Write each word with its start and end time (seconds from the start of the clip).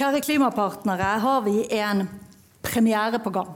kjære 0.00 0.22
klimapartnere, 0.24 1.08
har 1.20 1.42
vi 1.44 1.66
en 1.76 2.06
premiere 2.64 3.18
på 3.20 3.32
gang. 3.34 3.50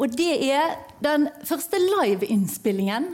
Og 0.00 0.10
det 0.16 0.32
er 0.48 0.72
den 1.04 1.28
første 1.46 1.78
liveinnspillingen 1.78 3.12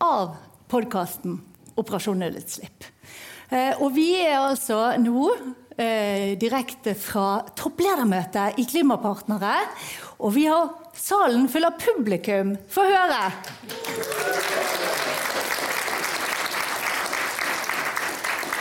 av 0.00 0.38
podkasten 0.72 1.42
Operasjon 1.78 2.22
nullutslipp. 2.22 2.86
Eh, 3.52 3.76
og 3.82 3.92
vi 3.94 4.08
er 4.16 4.38
altså 4.38 4.80
nå 5.02 5.28
eh, 5.76 6.34
direkte 6.40 6.96
fra 6.98 7.44
toppledermøtet 7.58 8.58
i 8.58 8.66
Klimapartnere. 8.68 9.60
Og 10.24 10.34
vi 10.34 10.48
har 10.48 10.72
salen 10.96 11.46
full 11.52 11.68
av 11.68 11.76
publikum. 11.84 12.56
Få 12.72 12.88
høre! 12.88 14.57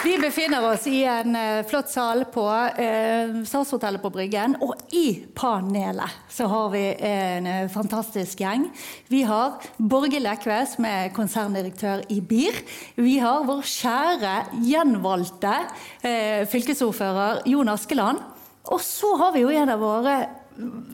Vi 0.03 0.13
befinner 0.21 0.61
oss 0.61 0.83
i 0.87 0.99
en 1.09 1.33
uh, 1.35 1.63
flott 1.65 1.89
sal 1.89 2.21
på 2.29 2.43
eh, 2.77 3.31
Statshotellet 3.49 4.01
på 4.03 4.11
Bryggen. 4.13 4.53
Og 4.61 4.93
i 4.93 5.23
panelet 5.35 6.29
så 6.29 6.45
har 6.51 6.69
vi 6.73 6.83
en 7.09 7.47
uh, 7.49 7.69
fantastisk 7.73 8.43
gjeng. 8.43 8.67
Vi 9.09 9.23
har 9.25 9.57
Borge 9.77 10.21
Lekve, 10.21 10.59
som 10.69 10.85
er 10.85 11.09
konserndirektør 11.15 12.05
i 12.13 12.19
BIR. 12.21 12.61
Vi 13.01 13.17
har 13.23 13.47
vår 13.47 13.65
kjære 13.65 14.35
gjenvalgte 14.67 15.55
fylkesordfører 16.51 17.41
Jon 17.49 17.73
Askeland. 17.73 18.21
Og 18.69 18.83
så 18.83 19.15
har 19.17 19.33
vi 19.33 19.47
jo 19.47 19.53
en 19.53 19.73
av 19.73 19.81
våre 19.81 20.17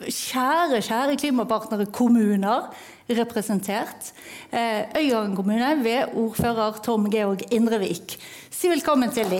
kjære, 0.08 0.80
kjære 0.84 1.18
klimapartnere 1.20 1.86
kommuner 1.92 2.70
representert. 3.08 4.12
Øygarden 4.52 5.36
kommune 5.36 5.70
ved 5.84 6.16
ordfører 6.16 6.80
Tom 6.84 7.10
Georg 7.12 7.44
Indrevik. 7.52 8.16
Si 8.64 8.68
velkommen 8.70 9.10
til 9.12 9.28
de. 9.28 9.38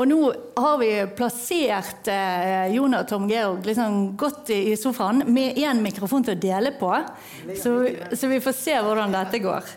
Og 0.00 0.06
nå 0.08 0.16
har 0.56 0.78
vi 0.80 0.88
plassert 1.18 2.08
eh, 2.08 2.72
Jon 2.72 2.96
og 2.96 3.04
Tom 3.10 3.26
Georg 3.28 3.68
liksom 3.68 4.14
godt 4.16 4.54
i, 4.56 4.72
sofaen 4.80 5.26
med 5.28 5.60
én 5.60 5.84
mikrofon 5.84 6.24
til 6.24 6.38
å 6.38 6.40
dele 6.40 6.72
på, 6.80 6.88
så, 7.52 7.74
så, 8.14 8.30
vi 8.32 8.40
får 8.40 8.56
se 8.56 8.80
hvordan 8.80 9.12
dette 9.12 9.44
går. 9.44 9.76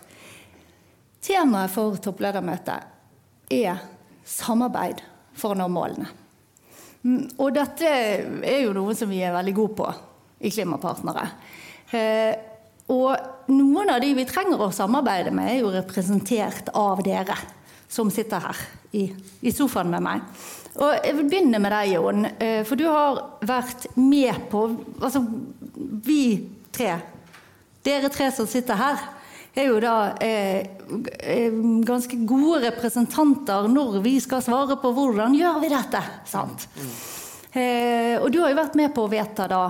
Temaet 1.27 1.75
for 1.75 1.99
toppledermøtet 1.99 3.51
er 3.59 3.83
samarbeid 4.23 5.03
for 5.35 5.57
å 5.57 5.59
nå 5.59 5.67
målene. 5.75 6.07
Mm, 7.03 7.25
og 7.35 7.51
dette 7.59 7.91
er 8.47 8.61
jo 8.63 8.71
noe 8.79 8.95
som 8.95 9.11
vi 9.11 9.19
er 9.27 9.35
veldig 9.35 9.59
gode 9.59 9.75
på 9.81 9.91
i 10.39 10.55
Klimapartnere. 10.55 11.27
Eh, 11.91 12.48
og 12.89 13.49
noen 13.53 13.91
av 13.93 14.01
de 14.01 14.13
vi 14.17 14.25
trenger 14.29 14.61
å 14.61 14.71
samarbeide 14.73 15.33
med, 15.35 15.51
er 15.51 15.61
jo 15.61 15.73
representert 15.73 16.71
av 16.77 17.03
dere 17.05 17.37
som 17.89 18.09
sitter 18.13 18.41
her 18.43 18.63
i, 18.97 19.07
i 19.41 19.53
sofaen 19.53 19.89
med 19.93 20.05
meg. 20.05 20.25
Og 20.79 20.93
jeg 20.93 21.15
vil 21.17 21.29
begynne 21.29 21.61
med 21.61 21.73
deg, 21.73 21.93
Jon. 21.95 22.25
Eh, 22.37 22.61
for 22.67 22.79
du 22.79 22.85
har 22.87 23.23
vært 23.45 23.89
med 23.97 24.45
på 24.51 24.67
Altså, 25.01 25.23
vi 26.05 26.21
tre, 26.73 26.93
dere 27.85 28.11
tre 28.13 28.29
som 28.35 28.47
sitter 28.49 28.77
her, 28.79 29.01
er 29.57 29.69
jo 29.69 29.79
da 29.81 29.95
eh, 30.23 30.77
eh, 31.19 31.55
ganske 31.85 32.19
gode 32.29 32.61
representanter 32.67 33.67
når 33.71 33.99
vi 34.05 34.15
skal 34.23 34.43
svare 34.45 34.77
på 34.79 34.91
hvordan 34.95 35.35
gjør 35.37 35.61
vi 35.63 35.71
dette. 35.73 36.01
sant? 36.29 36.67
Mm. 36.77 36.91
Eh, 37.49 38.15
og 38.21 38.29
du 38.31 38.39
har 38.43 38.53
jo 38.53 38.59
vært 38.59 38.77
med 38.77 38.93
på 38.93 39.05
å 39.05 39.11
vedta 39.11 39.49
da 39.49 39.63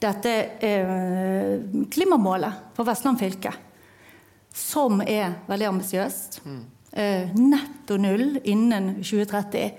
dette 0.00 0.34
eh, 0.64 1.60
klimamålet 1.92 2.76
for 2.76 2.88
Vestland 2.88 3.20
fylke, 3.20 3.52
som 4.54 5.02
er 5.04 5.34
veldig 5.48 5.68
ambisiøst. 5.68 6.40
Mm. 6.44 6.60
Eh, 6.92 7.34
netto 7.36 7.98
null 8.00 8.38
innen 8.44 8.94
2030. 9.02 9.74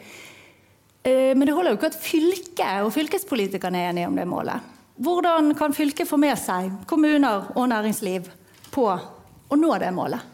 Eh, 1.03 1.33
men 1.35 1.45
det 1.47 1.55
holder 1.57 1.73
jo 1.73 1.79
ikke 1.79 1.91
at 1.91 2.03
fylket 2.03 2.85
og 2.85 2.93
fylkespolitikerne 2.95 3.81
er 3.81 3.89
enige 3.91 4.11
om 4.11 4.19
det 4.19 4.27
målet. 4.29 4.69
Hvordan 5.01 5.55
kan 5.57 5.73
fylket 5.73 6.07
få 6.07 6.19
med 6.21 6.37
seg 6.37 6.69
kommuner 6.87 7.49
og 7.55 7.71
næringsliv 7.71 8.29
på 8.71 8.85
å 8.91 9.57
nå 9.57 9.71
det 9.81 9.89
målet? 9.95 10.27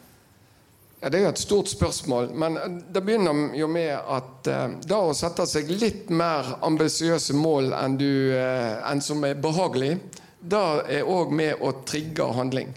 Ja, 0.99 1.09
Det 1.09 1.17
er 1.19 1.27
jo 1.27 1.29
et 1.29 1.39
stort 1.39 1.69
spørsmål, 1.69 2.31
men 2.33 2.55
det 2.93 3.03
begynner 3.05 3.51
jo 3.53 3.67
med 3.69 3.91
at 3.93 4.47
eh, 4.49 4.71
da 4.89 4.97
å 5.05 5.13
sette 5.13 5.45
seg 5.45 5.69
litt 5.69 6.09
mer 6.09 6.55
ambisiøse 6.65 7.35
mål 7.37 7.69
enn, 7.77 7.99
du, 7.99 8.33
eh, 8.33 8.79
enn, 8.89 9.03
som 9.05 9.21
er 9.27 9.37
behagelig, 9.37 9.99
da 10.41 10.81
er 10.89 11.05
òg 11.05 11.35
med 11.37 11.61
å 11.61 11.75
trigge 11.85 12.25
handling. 12.33 12.73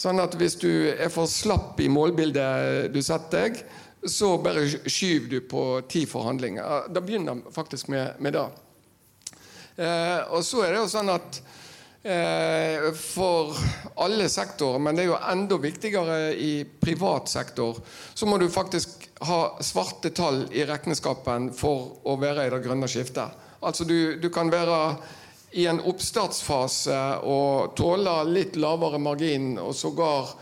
Sånn 0.00 0.22
at 0.22 0.38
hvis 0.40 0.56
du 0.62 0.70
er 0.94 1.12
for 1.12 1.28
slapp 1.28 1.76
i 1.84 1.90
målbildet 1.92 2.88
du 2.94 3.02
setter 3.04 3.50
deg, 3.50 3.60
så 4.08 4.36
bare 4.40 4.64
skyver 4.86 5.28
du 5.28 5.38
på 5.50 5.68
tid 5.90 6.08
for 6.08 6.24
handling. 6.24 6.56
Det 6.88 7.04
begynner 7.04 7.42
faktisk 7.52 7.90
med, 7.92 8.14
med 8.22 8.38
det. 8.38 8.48
Eh, 9.76 10.20
og 10.32 10.40
så 10.46 10.64
er 10.64 10.72
det 10.72 10.84
jo 10.86 10.92
sånn 10.94 11.12
at 11.12 11.42
Eh, 11.42 11.67
for 12.96 13.56
alle 14.00 14.28
sektorer, 14.32 14.80
men 14.80 14.96
det 14.96 15.02
er 15.04 15.10
jo 15.10 15.18
enda 15.18 15.58
viktigere 15.60 16.32
i 16.32 16.64
privat 16.64 17.28
sektor, 17.28 17.76
så 18.14 18.26
må 18.26 18.38
du 18.40 18.46
faktisk 18.48 19.08
ha 19.28 19.40
svarte 19.60 20.14
tall 20.16 20.46
i 20.54 20.64
regnskapen 20.64 21.50
for 21.56 21.98
å 22.08 22.16
være 22.20 22.46
i 22.46 22.52
det 22.54 22.62
grønne 22.64 22.88
skiftet. 22.88 23.44
Altså 23.60 23.84
du, 23.84 24.16
du 24.22 24.28
kan 24.32 24.48
være 24.52 24.80
i 25.58 25.66
en 25.66 25.80
oppstartsfase 25.80 26.98
og 27.26 27.74
tåle 27.78 28.14
litt 28.28 28.56
lavere 28.60 29.00
margin, 29.00 29.56
og 29.60 29.74
sågar 29.76 30.34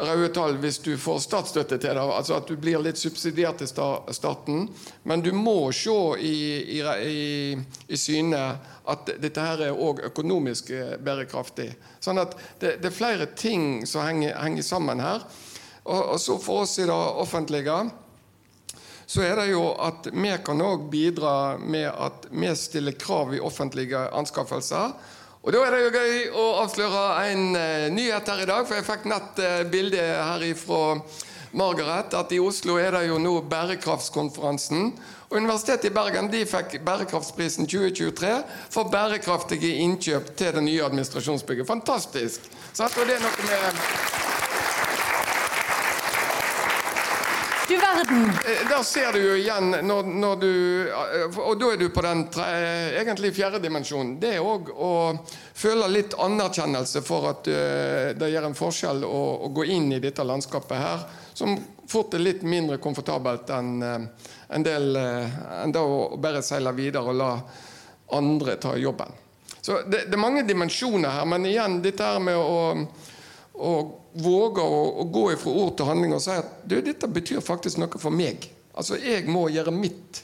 røde 0.00 0.30
tall 0.34 0.56
hvis 0.62 0.78
du 0.84 0.94
får 1.00 1.20
statsstøtte 1.24 1.78
til 1.78 1.94
det. 1.96 2.02
Altså 2.02 2.38
at 2.38 2.48
du 2.48 2.56
blir 2.60 2.80
litt 2.82 2.98
subsidiert 3.00 3.60
til 3.60 3.70
staten. 3.70 4.66
Men 5.02 5.24
du 5.24 5.30
må 5.36 5.70
se 5.76 5.96
i, 6.20 6.36
i, 6.78 6.80
i, 6.80 7.54
i 7.88 8.00
syne 8.00 8.42
at 8.90 9.12
dette 9.22 9.44
her 9.44 9.66
er 9.68 9.78
òg 9.78 10.02
økonomisk 10.08 10.72
eh, 10.74 10.96
bærekraftig. 10.98 11.70
Sånn 12.02 12.20
at 12.22 12.34
det, 12.58 12.78
det 12.82 12.90
er 12.90 12.96
flere 12.96 13.30
ting 13.36 13.86
som 13.86 14.06
henger, 14.06 14.34
henger 14.40 14.66
sammen 14.66 15.02
her. 15.04 15.24
Og, 15.84 16.00
og, 16.14 16.18
så 16.20 16.38
for 16.42 16.64
oss 16.64 16.78
i 16.78 16.88
det 16.88 16.94
offentlige 16.94 17.82
så 19.10 19.24
er 19.26 19.40
det 19.40 19.48
jo 19.50 19.64
at 19.82 20.06
vi 20.14 20.30
kan 20.44 20.60
òg 20.62 20.84
bidra 20.90 21.58
med 21.58 21.88
at 21.90 22.28
vi 22.30 22.50
stiller 22.54 22.94
krav 22.94 23.32
i 23.34 23.40
offentlige 23.42 24.04
anskaffelser. 24.14 24.92
Og 25.40 25.52
Da 25.52 25.60
er 25.64 25.72
det 25.72 25.80
jo 25.80 25.90
gøy 25.94 26.16
å 26.36 26.46
avsløre 26.60 27.02
en 27.30 27.44
uh, 27.56 27.88
nyhet 27.88 28.26
her 28.28 28.42
i 28.42 28.48
dag, 28.50 28.66
for 28.68 28.76
jeg 28.76 28.84
fikk 28.84 29.06
nett 29.08 29.40
bilde 29.72 30.02
her 30.04 30.44
ifra 30.44 30.98
Margaret 31.56 32.12
at 32.14 32.30
i 32.36 32.38
Oslo 32.38 32.76
er 32.78 32.92
det 32.94 33.06
jo 33.08 33.16
nå 33.18 33.32
bærekraftskonferansen. 33.50 34.92
Og 35.30 35.38
Universitetet 35.38 35.88
i 35.88 35.94
Bergen 35.94 36.28
de 36.30 36.44
fikk 36.46 36.76
Bærekraftsprisen 36.86 37.66
2023 37.70 38.34
for 38.70 38.90
bærekraftige 38.92 39.80
innkjøp 39.82 40.32
til 40.36 40.54
det 40.58 40.62
nye 40.66 40.84
administrasjonsbygget. 40.86 41.66
Fantastisk! 41.66 42.50
Så 42.74 42.84
og 42.90 43.06
det 43.06 43.16
er 43.16 43.24
noe 43.24 43.48
med 43.48 43.80
Du 47.70 47.76
verden! 48.00 48.32
Eh, 48.46 48.68
der 48.68 48.82
ser 48.82 49.12
du 49.12 49.18
jo 49.18 49.34
igjen 49.36 49.70
når, 49.86 50.02
når, 50.02 50.36
du 50.36 50.52
eh, 50.88 51.38
Og 51.38 51.58
da 51.60 51.70
er 51.72 51.80
du 51.80 51.88
på 51.92 52.04
den 52.04 52.24
tre, 52.32 52.46
egentlig 53.00 53.32
fjerde 53.36 53.60
dimensjonen. 53.62 54.16
Det 54.20 54.38
òg 54.40 54.70
å 54.74 54.92
føle 55.54 55.88
litt 55.92 56.16
anerkjennelse 56.18 57.02
for 57.04 57.30
at 57.30 57.48
det 58.16 58.30
gjør 58.32 58.48
en 58.48 58.56
forskjell 58.56 59.04
å, 59.04 59.22
å, 59.46 59.50
gå 59.54 59.66
inn 59.76 59.90
i 59.92 60.00
dette 60.02 60.24
landskapet 60.24 60.80
her, 60.80 61.04
som 61.36 61.58
fort 61.90 62.14
er 62.16 62.24
litt 62.24 62.42
mindre 62.46 62.78
komfortabelt 62.82 63.50
enn 63.52 63.82
en 63.82 64.64
del 64.64 64.96
enn 64.96 65.72
det 65.74 65.82
å 65.82 66.16
bare 66.20 66.42
seile 66.42 66.72
videre 66.74 67.12
og 67.12 67.18
la 67.18 67.30
andre 68.16 68.56
ta 68.62 68.74
jobben. 68.78 69.12
Så 69.60 69.82
det, 69.86 70.06
det 70.08 70.16
er 70.16 70.22
mange 70.22 70.46
dimensjoner 70.48 71.20
her, 71.20 71.28
men 71.28 71.46
igjen 71.46 71.80
dette 71.84 72.06
her 72.06 72.22
med 72.24 72.38
å 72.40 72.60
og 73.60 73.99
våger 74.12 74.62
å, 74.64 74.80
å, 75.02 75.04
gå 75.04 75.26
fra 75.38 75.52
ord 75.52 75.76
til 75.78 75.88
handling 75.90 76.14
og 76.16 76.22
si 76.24 76.34
at 76.34 76.64
du, 76.64 76.80
dette 76.82 77.08
betyr 77.10 77.44
faktisk 77.44 77.78
noe 77.80 78.00
for 78.00 78.14
meg. 78.14 78.48
Altså, 78.74 78.98
jeg 78.98 79.26
må 79.30 79.48
gjøre 79.52 79.74
mitt. 79.74 80.22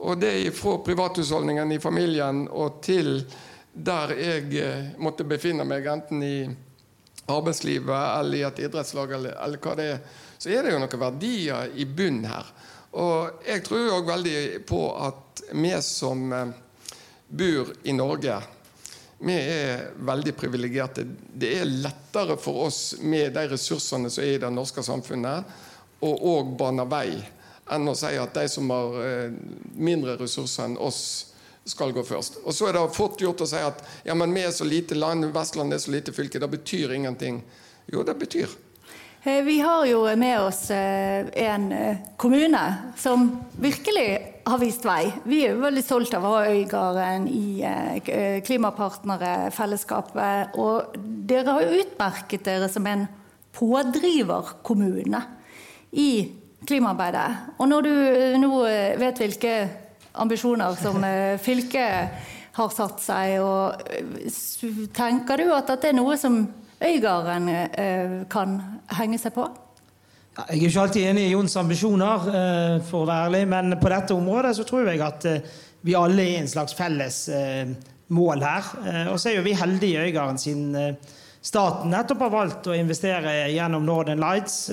Og 0.00 0.18
det 0.20 0.32
er 0.40 0.56
fra 0.56 0.78
privathusholdningen 0.84 1.72
i 1.74 1.80
familien 1.82 2.46
og 2.48 2.80
til 2.84 3.20
der 3.72 4.14
jeg 4.16 4.54
eh, 4.58 4.90
måtte 4.98 5.26
befinne 5.28 5.64
meg, 5.68 5.86
enten 5.86 6.22
i 6.24 6.36
arbeidslivet 7.30 8.18
eller 8.18 8.38
i 8.38 8.46
et 8.48 8.62
idrettslag 8.64 9.12
eller, 9.14 9.36
eller 9.44 9.60
hva 9.62 9.76
det 9.78 9.86
er, 9.92 10.00
så 10.40 10.50
er 10.50 10.64
det 10.64 10.72
jo 10.72 10.80
noen 10.82 11.02
verdier 11.04 11.74
i 11.76 11.86
bunnen 11.86 12.26
her. 12.30 12.48
Og 12.98 13.44
jeg 13.46 13.62
tror 13.66 13.92
òg 14.00 14.08
veldig 14.08 14.40
på 14.66 14.80
at 14.98 15.44
vi 15.52 15.74
som 15.86 16.32
eh, 16.34 16.56
bor 17.28 17.70
i 17.86 17.94
Norge 17.94 18.40
vi 19.20 19.34
er 19.36 19.90
veldig 20.00 20.32
privilegerte. 20.36 21.04
Det 21.32 21.50
er 21.60 21.68
lettere 21.68 22.38
for 22.40 22.66
oss 22.66 22.94
med 23.00 23.34
de 23.36 23.44
ressursene 23.52 24.10
som 24.10 24.24
er 24.24 24.36
i 24.36 24.40
det 24.40 24.50
norske 24.54 24.84
samfunnet, 24.84 25.50
å 26.00 26.12
òg 26.32 26.54
bane 26.58 26.86
vei, 26.88 27.18
enn 27.70 27.90
å 27.90 27.96
si 27.98 28.14
at 28.16 28.32
de 28.34 28.46
som 28.48 28.70
har 28.72 28.96
eh, 29.04 29.34
mindre 29.76 30.16
ressurser 30.22 30.70
enn 30.70 30.78
oss, 30.80 31.02
skal 31.68 31.92
gå 31.92 32.02
først. 32.02 32.40
Og 32.48 32.56
Så 32.56 32.66
er 32.66 32.74
det 32.74 32.86
fort 32.96 33.20
gjort 33.20 33.44
å 33.44 33.46
si 33.46 33.60
at 33.60 33.84
ja, 34.06 34.16
men 34.16 34.32
vi 34.34 34.42
er 34.42 34.54
så 34.56 34.64
lite 34.64 34.96
land, 34.96 35.28
Vestland 35.34 35.76
er 35.76 35.82
så 35.82 35.92
lite 35.92 36.14
fylke, 36.16 36.40
det 36.40 36.48
betyr 36.50 36.96
ingenting. 36.96 37.42
Jo, 37.92 38.02
det 38.02 38.16
betyr. 38.18 38.48
Eh, 39.22 39.42
vi 39.42 39.60
har 39.60 39.86
jo 39.86 40.16
med 40.16 40.40
oss 40.40 40.70
eh, 40.70 41.26
en 41.44 41.72
eh, 41.72 41.96
kommune 42.16 42.74
som 42.96 43.40
virkelig 43.60 44.18
har 44.44 44.58
vist 44.58 44.84
vei. 44.88 45.12
Vi 45.28 45.44
er 45.44 45.54
veldig 45.60 45.82
stolte 45.84 46.16
av 46.16 46.24
å 46.24 46.30
ha 46.38 46.46
Øygarden 46.48 47.28
i 47.28 47.60
Klimapartnerfellesskapet. 48.46 50.56
Og 50.56 50.96
dere 51.28 51.52
har 51.52 51.60
jo 51.66 51.76
utmerket 51.82 52.44
dere 52.48 52.68
som 52.72 52.86
en 52.88 53.04
pådriverkommune 53.52 55.20
i 56.00 56.32
klimaarbeidet. 56.64 57.60
Og 57.60 57.68
når 57.68 57.80
du 57.84 57.92
nå 58.40 58.64
vet 59.04 59.20
hvilke 59.20 59.68
ambisjoner 60.24 60.72
som 60.80 60.96
fylket 61.44 62.08
har 62.56 62.70
satt 62.72 63.04
seg, 63.04 63.36
og 63.44 63.76
tenker 64.96 65.36
du 65.44 65.52
at 65.52 65.68
dette 65.74 65.92
er 65.92 66.00
noe 66.00 66.16
som 66.20 66.44
Øygarden 66.80 67.48
eh, 67.48 68.12
kan 68.30 68.56
henge 68.96 69.18
seg 69.20 69.34
på? 69.36 69.44
Jeg 70.38 70.46
er 70.48 70.68
ikke 70.70 70.80
alltid 70.80 71.08
enig 71.10 71.24
i 71.26 71.32
Jons 71.34 71.56
ambisjoner, 71.60 72.28
eh, 72.32 72.76
for 72.88 73.04
å 73.04 73.08
være 73.10 73.26
ærlig, 73.28 73.42
men 73.50 73.76
på 73.80 73.90
dette 73.92 74.16
området 74.16 74.54
så 74.56 74.64
tror 74.64 74.88
jeg 74.88 75.02
at 75.04 75.26
eh, 75.28 75.50
vi 75.84 75.96
alle 75.96 76.24
er 76.24 76.30
i 76.30 76.38
en 76.40 76.48
slags 76.48 76.76
felles 76.76 77.18
mål 78.12 78.42
her. 78.44 78.66
Og 79.08 79.14
så 79.20 79.30
er 79.30 79.38
jo 79.38 79.44
vi 79.46 79.54
heldige 79.56 80.02
i 80.02 80.10
Øygarden 80.10 80.36
siden 80.38 80.96
staten 81.40 81.88
nettopp 81.88 82.20
har 82.26 82.32
valgt 82.34 82.68
å 82.68 82.74
investere 82.76 83.32
gjennom 83.48 83.86
Northern 83.88 84.20
Lights 84.20 84.66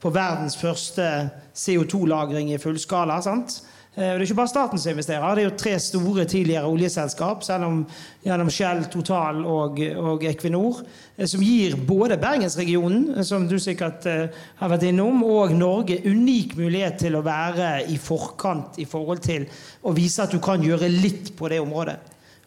på 0.00 0.12
verdens 0.14 0.56
første 0.56 1.04
CO2-lagring 1.52 2.54
i 2.54 2.60
fullskala. 2.62 3.20
sant? 3.20 3.58
Eh, 3.94 4.00
det 4.00 4.22
er 4.22 4.22
ikke 4.24 4.38
bare 4.38 4.48
staten 4.48 4.80
som 4.80 4.94
investerer. 4.94 5.34
Det 5.36 5.42
er 5.42 5.50
jo 5.50 5.56
tre 5.60 5.72
store 5.84 6.24
tidligere 6.24 6.68
oljeselskap 6.70 7.42
gjennom, 7.44 7.82
gjennom 8.24 8.50
Shell, 8.50 8.86
Total 8.88 9.42
og, 9.44 9.82
og, 10.00 10.24
Equinor, 10.24 10.78
eh, 11.18 11.26
som 11.28 11.42
gir 11.44 11.76
både 11.76 12.16
Bergensregionen, 12.22 13.10
eh, 13.18 13.26
som 13.28 13.44
du 13.50 13.58
sikkert 13.60 14.08
har 14.08 14.72
vært 14.72 14.86
innom, 14.88 15.20
og 15.28 15.52
Norge 15.52 16.00
unik 16.08 16.56
mulighet 16.56 17.02
til 17.04 17.18
å 17.18 17.24
være 17.26 17.82
i 17.92 17.98
forkant 18.00 18.80
i 18.80 18.88
forhold 18.88 19.20
til 19.26 19.44
å 19.84 19.92
vise 19.92 20.24
at 20.24 20.32
du 20.32 20.40
kan 20.40 20.64
gjøre 20.64 20.88
litt 20.88 21.34
på 21.36 21.52
det 21.52 21.60
området. 21.60 21.98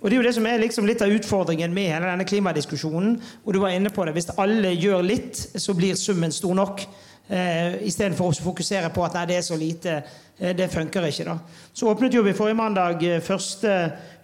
Og 0.02 0.10
Det 0.10 0.18
er 0.18 0.22
jo 0.22 0.26
det 0.28 0.36
som 0.36 0.46
er 0.46 0.60
liksom 0.62 0.86
litt 0.86 1.02
av 1.02 1.14
utfordringen 1.14 1.74
med 1.74 1.94
hele 1.94 2.10
denne 2.10 2.26
klimadiskusjonen. 2.26 3.22
og 3.46 3.54
du 3.54 3.60
var 3.60 3.70
inne 3.70 3.90
på 3.90 4.06
det, 4.06 4.14
Hvis 4.14 4.34
alle 4.38 4.74
gjør 4.74 5.02
litt, 5.02 5.36
så 5.56 5.74
blir 5.74 5.96
summen 5.96 6.32
stor 6.32 6.54
nok. 6.54 6.86
Eh, 7.26 7.80
Istedenfor 7.90 8.30
å 8.30 8.44
fokusere 8.52 8.92
på 8.94 9.02
at 9.06 9.16
nei, 9.18 9.26
det 9.32 9.40
er 9.40 9.46
så 9.46 9.58
lite. 9.58 9.96
Eh, 10.38 10.54
det 10.56 10.70
funker 10.70 11.08
ikke. 11.08 11.26
da. 11.26 11.38
Så 11.74 11.90
åpnet 11.90 12.14
jo 12.14 12.22
vi 12.22 12.36
forrige 12.38 12.60
mandag 12.60 13.02
eh, 13.04 13.22
første 13.24 13.72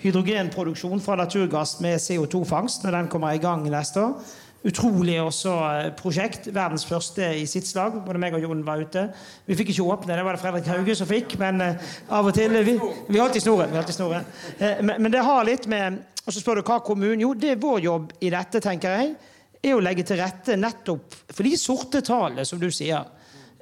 hydrogenproduksjon 0.03 1.01
fra 1.01 1.15
naturgass 1.15 1.79
med 1.81 2.01
CO2-fangst 2.03 2.85
når 2.85 2.97
den 2.97 3.09
kommer 3.09 3.33
i 3.33 3.41
gang 3.41 3.63
neste 3.65 4.03
år. 4.03 4.35
Utrolig 4.67 5.15
også 5.21 5.55
eh, 5.69 5.87
prosjekt. 5.97 6.51
Verdens 6.53 6.85
første 6.85 7.31
i 7.39 7.47
sitt 7.49 7.65
slag. 7.65 8.03
Både 8.05 8.21
meg 8.21 8.37
og 8.37 8.45
Jon 8.45 8.61
var 8.67 8.83
ute. 8.83 9.07
Vi 9.47 9.57
fikk 9.57 9.73
ikke 9.73 9.87
åpne, 9.95 10.13
det 10.13 10.27
var 10.27 10.37
det 10.37 10.43
Fredrik 10.43 10.69
Hauge 10.69 10.99
som 10.99 11.09
fikk. 11.09 11.39
Men 11.41 11.63
av 11.63 12.29
og 12.29 12.37
til 12.37 12.53
Vi, 12.53 12.77
vi 13.09 13.17
holdt 13.23 13.39
i 13.39 13.45
snoren. 13.47 13.73
Holdt 13.73 13.89
i 13.89 13.97
snoren. 13.97 14.29
Men, 14.59 14.97
men 14.99 15.11
det 15.11 15.25
har 15.25 15.47
litt 15.47 15.65
med 15.71 16.03
Og 16.27 16.35
så 16.35 16.37
spør 16.37 16.59
du 16.59 16.67
hva 16.67 16.77
kommunen 16.85 17.23
Jo, 17.23 17.33
det 17.33 17.55
er 17.55 17.61
vår 17.61 17.79
jobb 17.81 18.11
i 18.21 18.29
dette, 18.29 18.61
tenker 18.61 18.99
jeg 18.99 19.15
er 19.61 19.77
å 19.77 19.81
legge 19.83 20.05
til 20.07 20.19
rette 20.21 20.57
nettopp 20.57 21.17
for 21.31 21.45
de 21.45 21.57
sorte 21.59 22.01
tallene, 22.05 22.45
som 22.47 22.59
du 22.61 22.69
sier. 22.73 23.05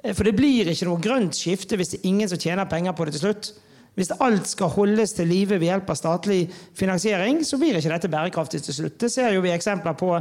Eh, 0.02 0.14
for 0.14 0.26
det 0.26 0.36
blir 0.36 0.70
ikke 0.70 0.88
noe 0.88 1.02
grønt 1.02 1.36
skifte 1.36 1.78
hvis 1.78 1.94
det 1.94 2.00
er 2.00 2.08
ingen 2.12 2.30
som 2.30 2.40
tjener 2.40 2.70
penger 2.70 2.96
på 2.96 3.06
det 3.06 3.16
til 3.16 3.28
slutt. 3.28 3.52
Hvis 3.98 4.12
alt 4.22 4.46
skal 4.46 4.70
holdes 4.70 5.12
til 5.16 5.26
live 5.28 5.58
ved 5.58 5.66
hjelp 5.66 5.88
av 5.90 5.98
statlig 5.98 6.44
finansiering, 6.78 7.42
så 7.44 7.58
blir 7.58 7.76
ikke 7.76 7.90
dette 7.90 8.08
bærekraftig 8.08 8.62
til 8.62 8.76
slutt. 8.76 8.96
Det 9.02 9.10
ser 9.12 9.34
jo 9.34 9.42
vi 9.42 9.50
eksempler 9.50 9.96
på 9.98 10.12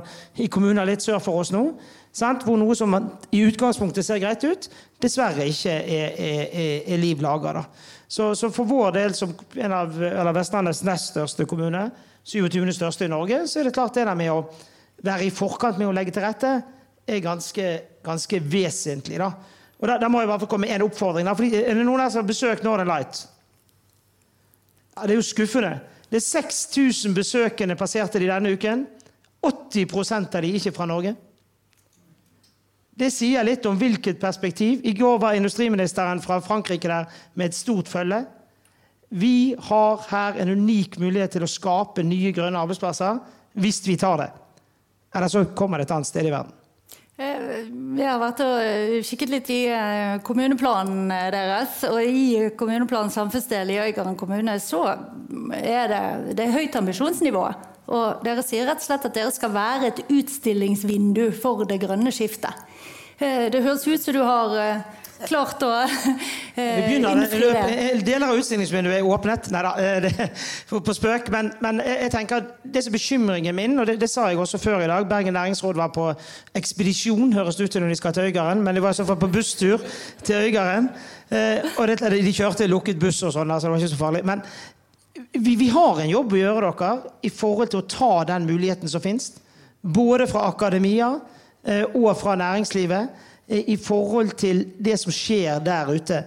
i 0.42 0.50
kommuner 0.52 0.90
litt 0.90 1.06
sør 1.06 1.22
for 1.24 1.40
oss 1.44 1.54
nå. 1.54 1.62
Sant? 2.12 2.44
Hvor 2.44 2.58
noe 2.58 2.76
som 2.76 2.98
i 3.30 3.44
utgangspunktet 3.46 4.08
ser 4.08 4.20
greit 4.24 4.44
ut, 4.44 4.66
dessverre 5.00 5.46
ikke 5.48 5.76
er, 5.78 6.18
er, 6.18 6.42
er, 6.81 6.98
liv 6.98 7.22
laga. 7.22 7.62
Så, 8.10 8.34
så, 8.34 8.50
for 8.50 8.66
vår 8.68 8.98
del, 8.98 9.16
som 9.16 9.36
en 9.62 9.78
av 9.78 10.34
Vestlandets 10.36 10.81
nest 10.84 11.14
største 11.14 11.46
kommune, 11.48 11.86
27. 12.26 12.74
største 12.74 13.06
i 13.06 13.14
Norge, 13.14 13.44
så 13.48 13.62
er 13.62 13.70
det 13.70 13.78
klart 13.78 13.96
det 13.96 14.10
der 14.10 14.18
med 14.18 14.34
å 14.34 14.42
være 15.06 15.28
i 15.28 15.34
forkant 15.34 15.80
med 15.80 15.90
å 15.90 15.96
legge 15.96 16.13
til 16.16 16.25
rette, 16.25 16.54
er 17.10 17.24
ganske, 17.24 17.69
ganske 18.06 18.42
vesentlig. 18.44 19.19
da. 19.22 19.31
Og 19.80 19.88
da, 19.88 19.98
da, 20.01 20.10
må 20.12 20.22
jeg 20.22 20.30
bare 20.30 20.50
komme 20.50 20.68
med 20.68 20.75
en 20.75 20.88
oppfordring. 20.90 21.28
Da. 21.28 21.36
Fordi, 21.38 21.62
er 21.62 21.78
det 21.78 21.86
noen 21.88 22.04
her 22.04 22.12
som 22.12 22.24
har 22.24 22.30
besøkt 22.30 22.66
Northern 22.68 22.90
Light? 22.90 23.24
Ja, 24.96 25.06
det 25.06 25.16
er 25.16 25.22
jo 25.22 25.25
skuffende. 25.25 25.78
Det 26.10 26.19
er 26.19 26.25
6000 26.25 27.16
besøkende 27.16 27.78
passerte 27.80 28.19
de 28.19 28.28
denne 28.30 28.51
uken. 28.57 28.86
80% 29.46 30.36
av 30.36 30.44
de 30.44 30.51
ikke 30.57 30.74
fra 30.75 30.88
Norge. 30.90 31.16
Det 33.00 33.07
sier 33.16 33.45
litt 33.48 33.63
om 33.69 33.78
hvilket 33.80 34.19
perspektiv. 34.19 34.81
I 34.84 34.92
går 34.98 35.22
var 35.22 35.38
industriministeren 35.38 36.19
fra 36.19 36.42
Frankrike 36.44 36.90
der 36.92 37.07
med 37.40 37.48
et 37.48 37.56
stort 37.56 37.88
følge. 37.88 38.25
Vi 39.10 39.56
har 39.69 40.04
her 40.10 40.42
en 40.44 40.52
unik 40.60 41.00
mulighet 41.00 41.38
til 41.38 41.45
å 41.45 41.50
skape 41.50 42.04
nye 42.04 42.34
grønne 42.36 42.60
arbeidsplasser 42.60 43.22
hvis 43.60 43.80
vi 43.88 43.95
tar 43.98 44.19
det. 44.19 44.28
Eller 45.15 45.27
så 45.27 45.45
kommer 45.57 45.79
det 45.79 45.89
et 45.89 45.94
annet 45.95 46.09
sted 46.09 46.27
i 46.27 46.33
verden. 46.33 46.56
Eh, 47.19 47.65
vi 47.97 48.06
har 48.06 48.19
vært 48.21 48.39
og 48.45 48.61
eh, 48.63 49.00
kikket 49.03 49.31
litt 49.33 49.50
i 49.51 49.63
eh, 49.75 50.19
kommuneplanen 50.23 51.09
deres. 51.33 51.81
Og 51.89 52.00
i 52.00 52.51
kommuneplanen 52.59 53.11
samfunnsdel 53.11 53.73
i 53.73 53.81
Øygarden 53.89 54.15
kommune 54.19 54.56
så 54.63 54.85
er 55.57 55.91
det, 55.91 56.03
det 56.39 56.45
er 56.45 56.56
høyt 56.56 56.79
ambisjonsnivå. 56.79 57.44
Og 57.89 58.23
dere 58.23 58.45
sier 58.45 58.69
rett 58.69 58.79
og 58.79 58.85
slett 58.85 59.09
at 59.09 59.17
dere 59.17 59.33
skal 59.35 59.51
være 59.51 59.89
et 59.89 60.01
utstillingsvindu 60.07 61.25
for 61.35 61.65
det 61.67 61.81
grønne 61.81 62.13
skiftet. 62.13 62.53
Det 63.19 63.59
høres 63.65 63.83
ut 63.83 64.00
som 64.00 64.15
du 64.15 64.21
har 64.23 64.53
klart 65.27 65.63
å 65.66 65.69
eh, 65.83 66.94
innfri. 66.95 67.42
Deler 68.06 68.25
av 68.30 68.39
utstillingsvinduet 68.39 69.00
er 69.00 69.07
åpnet. 69.07 69.50
Nei 69.54 69.62
da, 69.66 69.74
eh, 69.81 70.48
på 70.69 70.95
spøk. 70.95 71.30
Men, 71.33 71.51
men, 71.63 71.81
jeg 71.83 72.12
tenker 72.13 72.42
at 72.42 72.54
det 72.63 72.83
som 72.86 72.94
er 72.94 72.98
bekymringen 72.98 73.57
min, 73.57 73.77
og 73.80 73.89
det, 73.89 73.98
det, 74.01 74.10
sa 74.12 74.30
jeg 74.30 74.39
også 74.39 74.62
før 74.62 74.86
i 74.86 74.89
dag 74.92 75.07
Bergen 75.10 75.36
næringsråd 75.36 75.80
var 75.80 75.92
på 75.95 76.07
ekspedisjon, 76.57 77.33
høres 77.36 77.60
det 77.60 77.68
ut 77.68 77.75
til 77.75 77.86
når 77.86 77.94
de 77.94 78.00
skal 78.00 78.16
til 78.16 78.30
Øygarden, 78.30 78.64
men 78.64 78.78
de 78.78 78.83
var 78.83 78.95
i 78.95 78.99
så 78.99 79.07
fall 79.07 79.19
på 79.21 79.31
busstur 79.33 79.83
til 80.23 80.44
Øygarden. 80.47 80.92
Eh, 81.30 81.68
og 81.78 81.90
det, 81.92 81.99
de 82.16 82.35
kjørte 82.35 82.69
lukket 82.69 83.02
buss 83.02 83.23
og 83.28 83.35
sånn, 83.35 83.56
så 83.56 83.68
det 83.68 83.73
var 83.76 83.83
ikke 83.83 83.95
så 83.95 84.04
farlig. 84.04 84.26
Men 84.28 84.44
vi, 85.35 85.56
vi 85.59 85.71
har 85.73 85.99
en 85.99 86.14
jobb 86.14 86.35
å 86.35 86.44
gjøre 86.44 86.73
dere 86.80 87.16
i 87.28 87.33
forhold 87.33 87.73
til 87.73 87.83
å 87.83 87.90
ta 87.92 88.14
den 88.31 88.47
muligheten 88.49 88.92
som 88.92 89.04
finnes. 89.04 89.33
Både 89.81 90.28
fra 90.28 90.47
akademia 90.49 91.18
og 91.95 92.14
fra 92.16 92.38
næringslivet 92.40 93.28
i 93.49 93.77
forhold 93.81 94.35
til 94.37 94.65
det 94.77 94.99
som 95.01 95.13
skjer 95.13 95.61
der 95.65 95.89
ute. 95.89 96.19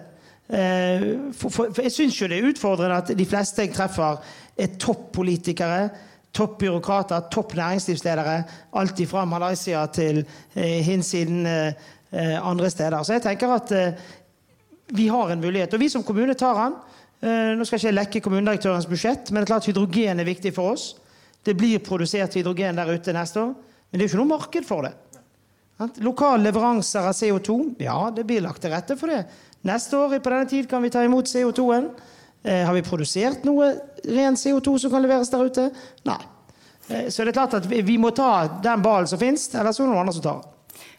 Eh, 0.53 1.05
for, 1.39 1.49
for, 1.49 1.71
for 1.71 1.87
jeg 1.87 1.95
syns 1.95 2.17
jo 2.19 2.29
det 2.29 2.41
er 2.41 2.49
utfordrende 2.51 2.97
at 2.99 3.13
de 3.19 3.27
fleste 3.29 3.63
jeg 3.63 3.75
treffer, 3.77 4.19
er 4.59 4.73
toppolitikere, 4.81 5.85
toppbyråkrater, 6.35 7.29
topp 7.33 7.55
næringslivsledere. 7.57 8.37
Alt 8.81 9.03
fra 9.09 9.25
Malaysia 9.25 9.85
til 9.87 10.25
eh, 10.55 10.81
hinsiden 10.85 11.47
eh, 11.47 11.79
eh, 12.11 12.35
andre 12.43 12.71
steder. 12.71 13.03
Så 13.03 13.17
jeg 13.17 13.25
tenker 13.29 13.55
at 13.55 13.73
eh, 13.77 14.03
vi 14.93 15.07
har 15.09 15.31
en 15.31 15.41
mulighet. 15.41 15.75
Og 15.75 15.81
vi 15.81 15.89
som 15.89 16.05
kommune 16.05 16.35
tar 16.35 16.59
den. 16.59 16.75
Eh, 17.23 17.53
nå 17.57 17.65
skal 17.65 17.79
jeg 17.79 17.87
ikke 17.87 17.99
lekke 18.01 18.25
kommunedirektørens 18.25 18.89
budsjett, 18.91 19.31
men 19.31 19.41
det 19.41 19.47
er 19.47 19.53
klart 19.55 19.71
hydrogen 19.71 20.21
er 20.21 20.29
viktig 20.29 20.53
for 20.57 20.75
oss. 20.75 20.97
Det 21.43 21.55
blir 21.59 21.83
produsert 21.85 22.35
hydrogen 22.35 22.77
der 22.81 22.93
ute 22.93 23.15
neste 23.15 23.41
år. 23.41 23.55
Men 23.55 23.99
det 23.99 24.05
er 24.05 24.09
jo 24.09 24.13
ikke 24.13 24.23
noe 24.25 24.35
marked 24.35 24.67
for 24.67 24.89
det. 24.89 24.93
Lokale 26.05 26.43
leveranser 26.43 27.09
av 27.09 27.17
CO2. 27.17 27.75
Ja, 27.83 28.11
det 28.15 28.27
blir 28.29 28.45
lagt 28.45 28.63
til 28.63 28.71
rette 28.71 28.97
for 28.99 29.11
det. 29.11 29.25
Neste 29.67 29.99
år 29.99 30.19
på 30.19 30.31
denne 30.31 30.51
tid 30.51 30.69
kan 30.71 30.83
vi 30.83 30.91
ta 30.91 31.03
imot 31.05 31.31
CO2-en. 31.31 31.89
Eh, 32.43 32.65
har 32.67 32.75
vi 32.75 32.83
produsert 32.83 33.45
noe 33.47 33.73
ren 34.05 34.37
CO2 34.37 34.79
som 34.79 34.91
kan 34.91 35.03
leveres 35.03 35.31
der 35.31 35.45
ute? 35.47 35.69
Nei. 36.07 36.21
Eh, 36.89 37.09
så 37.09 37.23
det 37.23 37.33
er 37.33 37.39
klart 37.39 37.55
at 37.55 37.69
vi, 37.71 37.83
vi 37.87 37.99
må 37.99 38.11
ta 38.11 38.61
den 38.63 38.83
ballen 38.83 39.11
som 39.11 39.21
finnes, 39.21 39.49
så 39.51 39.61
er 39.61 39.69
det 39.69 39.77
noen 39.85 40.03
andre 40.03 40.17
som 40.17 40.25
tar 40.25 40.41
den. 40.41 40.49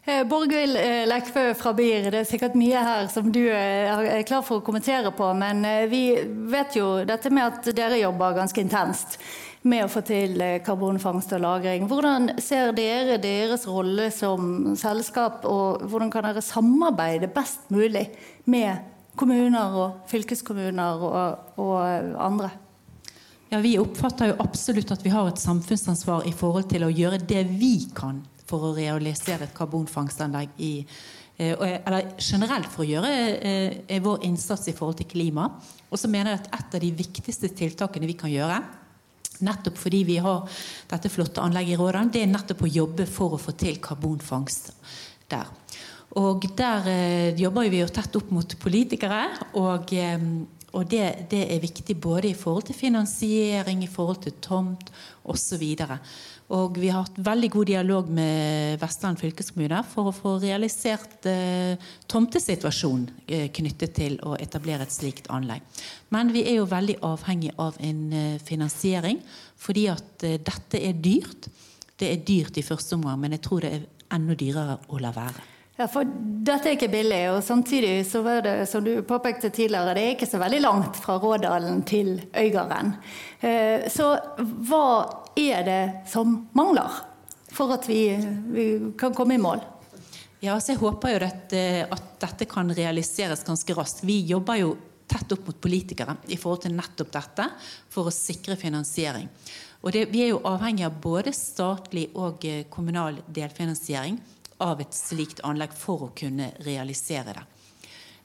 Eh, 0.03 0.23
Borghild 0.27 0.79
Lekve 1.07 1.45
fra 1.55 1.71
BIR, 1.75 2.09
det 2.11 2.23
er 2.23 2.27
sikkert 2.27 2.57
mye 2.59 2.83
her 2.83 3.07
som 3.11 3.29
du 3.31 3.41
eh, 3.47 3.87
er 4.17 4.27
klar 4.27 4.43
for 4.43 4.59
å 4.59 4.65
kommentere 4.65 5.13
på. 5.15 5.29
Men 5.39 5.63
vi 5.91 6.05
vet 6.51 6.75
jo 6.79 7.01
dette 7.07 7.31
med 7.31 7.51
at 7.51 7.75
dere 7.75 8.01
jobber 8.01 8.39
ganske 8.39 8.63
intenst 8.63 9.19
med 9.63 9.86
å 9.86 9.91
få 9.91 10.03
til 10.05 10.41
eh, 10.43 10.60
karbonfangst 10.63 11.34
og 11.38 11.43
-lagring. 11.43 11.88
Hvordan 11.88 12.34
ser 12.41 12.74
dere 12.75 13.17
deres 13.17 13.67
rolle 13.67 14.10
som 14.12 14.75
selskap, 14.75 15.46
og 15.46 15.86
hvordan 15.88 16.12
kan 16.12 16.24
dere 16.24 16.41
samarbeide 16.41 17.27
best 17.27 17.72
mulig 17.72 18.10
med 18.46 18.77
kommuner 19.15 19.77
og 19.77 20.03
fylkeskommuner 20.08 21.08
og, 21.08 21.39
og 21.58 21.79
andre? 22.20 22.50
Ja, 23.51 23.60
Vi 23.62 23.77
oppfatter 23.77 24.32
jo 24.32 24.39
absolutt 24.41 24.91
at 24.91 25.03
vi 25.05 25.13
har 25.13 25.27
et 25.29 25.39
samfunnsansvar 25.39 26.25
i 26.25 26.32
forhold 26.34 26.70
til 26.72 26.84
å 26.84 26.89
gjøre 26.89 27.22
det 27.22 27.46
vi 27.60 27.88
kan 27.96 28.24
for 28.50 28.70
å 28.70 28.75
realisere 28.75 29.46
et 29.46 29.53
karbonfangstanlegg 29.53 30.50
i 30.58 30.72
eh, 31.38 31.53
eller 31.55 32.15
generelt 32.17 32.67
for 32.74 32.84
å 32.84 32.89
gjøre 32.89 33.12
eh, 33.39 34.01
vår 34.01 34.25
innsats 34.25 34.67
i 34.67 34.74
forhold 34.74 34.98
til 34.98 35.12
klima. 35.13 35.51
Og 35.89 36.01
så 36.01 36.10
mener 36.10 36.34
jeg 36.34 36.41
at 36.41 36.50
Et 36.60 36.75
av 36.75 36.82
de 36.82 36.91
viktigste 36.91 37.48
tiltakene 37.53 38.10
vi 38.10 38.17
kan 38.17 38.34
gjøre, 38.34 38.58
nettopp 39.43 39.77
fordi 39.79 40.03
vi 40.07 40.19
har 40.23 40.47
dette 40.91 41.12
flotte 41.12 41.43
anlegget 41.43 41.75
i 41.75 41.81
Rådalen, 41.81 42.12
det 42.13 42.23
er 42.23 42.31
nettopp 42.31 42.63
å 42.65 42.71
jobbe 42.71 43.07
for 43.09 43.35
å 43.35 43.41
få 43.41 43.55
til 43.59 43.79
karbonfangst 43.83 44.73
der. 45.31 45.51
Og 46.19 46.45
der 46.57 46.89
eh, 46.91 47.39
jobber 47.41 47.69
vi 47.73 47.79
jo 47.81 47.89
tett 47.89 48.13
opp 48.19 48.29
mot 48.33 48.57
politikere. 48.62 49.23
Og, 49.57 49.93
eh, 49.97 50.27
og 50.73 50.89
det, 50.89 51.05
det, 51.31 51.41
er 51.55 51.63
viktig 51.63 51.95
både 52.01 52.29
i 52.29 52.38
forhold 52.38 52.67
til 52.69 52.77
finansiering, 52.77 53.81
i 53.81 53.89
forhold 53.89 54.21
til 54.25 54.38
tomt 54.43 54.91
osv. 55.23 55.63
Og 55.63 56.42
vi 56.77 56.89
har 56.89 57.05
hatt 57.07 57.17
veldig 57.17 57.50
god 57.50 57.65
dialog 57.65 58.10
med 58.13 58.79
Vestland 58.81 59.17
fylkeskommune 59.22 59.79
for 59.89 60.10
å 60.10 60.13
få 60.15 60.36
realisert 60.43 61.25
eh, 61.29 61.79
tomtesituasjonen 62.12 63.07
eh, 63.25 63.48
knyttet 63.53 63.95
til 63.98 64.19
å 64.22 64.36
etablere 64.38 64.86
et 64.86 64.93
slikt 64.93 65.31
anlegg. 65.33 65.65
Men 66.13 66.29
vi 66.36 66.45
er 66.45 66.60
jo 66.60 66.69
veldig 66.69 67.00
avhengig 67.10 67.55
av 67.57 67.79
en 67.81 68.03
eh, 68.13 68.36
finansiering, 68.43 69.24
fordi 69.57 69.88
at 69.93 70.27
eh, 70.27 70.38
dette 70.38 70.81
er 70.81 71.00
dyrt. 71.01 71.50
Det 71.98 72.12
er 72.12 72.22
dyrt 72.27 72.62
i 72.62 72.65
første 72.65 73.00
omgang, 73.00 73.17
men 73.24 73.33
jeg 73.38 73.45
tror 73.48 73.65
det 73.65 73.74
er 73.74 73.89
enda 74.13 74.38
dyrere 74.38 74.77
å 74.93 75.01
la 75.01 75.13
være. 75.15 75.50
Ja, 75.74 75.88
for 75.89 76.05
dette 76.05 76.69
er 76.69 76.75
ikke 76.77 76.91
billig, 76.93 77.24
og 77.33 77.39
samtidig 77.41 78.03
så 78.05 78.22
var 78.22 78.43
det, 78.45 78.67
som 78.69 78.83
du 78.86 79.00
påpekte 79.10 79.50
tidligere, 79.50 79.95
det 79.98 80.03
er 80.05 80.12
ikke 80.13 80.29
så 80.29 80.41
veldig 80.41 80.60
langt 80.62 81.00
fra 81.01 81.17
Rådalen 81.17 81.81
til 81.89 82.19
Øygarden. 82.29 82.93
Eh, 83.41 83.89
så 83.89 84.13
hva 84.38 84.86
er 85.35 85.63
det 85.65 85.81
som 86.11 86.35
mangler 86.53 87.01
for 87.53 87.73
at 87.75 87.87
vi, 87.89 88.15
vi 88.53 88.65
kan 88.99 89.13
komme 89.15 89.37
i 89.37 89.41
mål? 89.41 89.61
Ja, 90.43 90.57
så 90.59 90.73
Jeg 90.73 90.81
håper 90.81 91.13
jo 91.13 91.19
at, 91.23 91.53
at 91.53 92.07
dette 92.19 92.47
kan 92.51 92.71
realiseres 92.75 93.45
ganske 93.47 93.75
raskt. 93.77 94.03
Vi 94.03 94.19
jobber 94.27 94.59
jo 94.59 94.73
tett 95.07 95.31
opp 95.35 95.47
mot 95.47 95.61
politikere 95.61 96.17
i 96.27 96.37
forhold 96.39 96.65
til 96.65 96.75
nettopp 96.75 97.11
dette, 97.13 97.47
for 97.91 98.09
å 98.09 98.13
sikre 98.13 98.57
finansiering. 98.59 99.29
Og 99.83 99.91
det, 99.91 100.07
Vi 100.11 100.23
er 100.23 100.33
jo 100.33 100.43
avhengig 100.47 100.85
av 100.87 100.99
både 101.03 101.33
statlig 101.35 102.09
og 102.15 102.43
eh, 102.47 102.65
kommunal 102.71 103.19
delfinansiering 103.27 104.19
av 104.63 104.81
et 104.81 104.95
slikt 104.95 105.43
anlegg 105.43 105.73
for 105.75 106.07
å 106.07 106.13
kunne 106.15 106.53
realisere 106.63 107.35
det. 107.35 107.43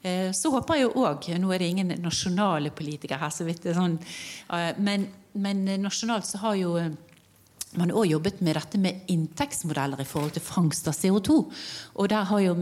Eh, 0.02 0.30
så 0.32 0.50
håper 0.54 0.78
jeg 0.78 0.86
jo 0.86 1.02
òg 1.02 1.26
Nå 1.42 1.50
er 1.50 1.58
det 1.62 1.72
ingen 1.72 1.92
nasjonale 2.04 2.70
politikere 2.70 3.18
her, 3.18 3.34
så 3.34 3.46
vidt 3.48 3.64
det 3.64 3.72
er 3.72 3.80
sånn, 3.80 3.98
eh, 4.54 4.72
men, 4.78 5.08
men 5.42 5.64
nasjonalt 5.82 6.28
så 6.28 6.38
har 6.44 6.58
jo 6.60 6.76
eh, 6.78 6.92
man 7.76 7.90
har 7.90 7.98
også 8.00 8.12
jobbet 8.14 8.38
med 8.46 8.56
dette 8.56 8.78
med 8.80 9.10
inntektsmodeller 9.12 10.00
i 10.00 10.06
forhold 10.08 10.32
til 10.32 10.40
fangst 10.40 10.86
av 10.88 10.94
CO2. 10.96 11.34
Og 12.00 12.06
der 12.08 12.24
har 12.30 12.40
jo 12.40 12.54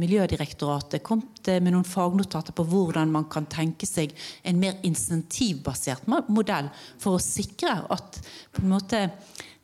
Miljødirektoratet 0.00 1.04
kommet 1.04 1.50
med 1.60 1.74
noen 1.74 1.84
fagnotater 1.84 2.56
på 2.56 2.64
hvordan 2.70 3.12
man 3.12 3.26
kan 3.28 3.44
tenke 3.52 3.84
seg 3.84 4.16
en 4.48 4.62
mer 4.62 4.80
insentivbasert 4.88 6.08
modell 6.08 6.72
for 6.96 7.18
å 7.18 7.20
sikre 7.20 7.82
at 7.84 8.16
på 8.56 8.64
en 8.64 8.72
måte 8.72 9.02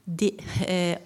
de, 0.05 0.35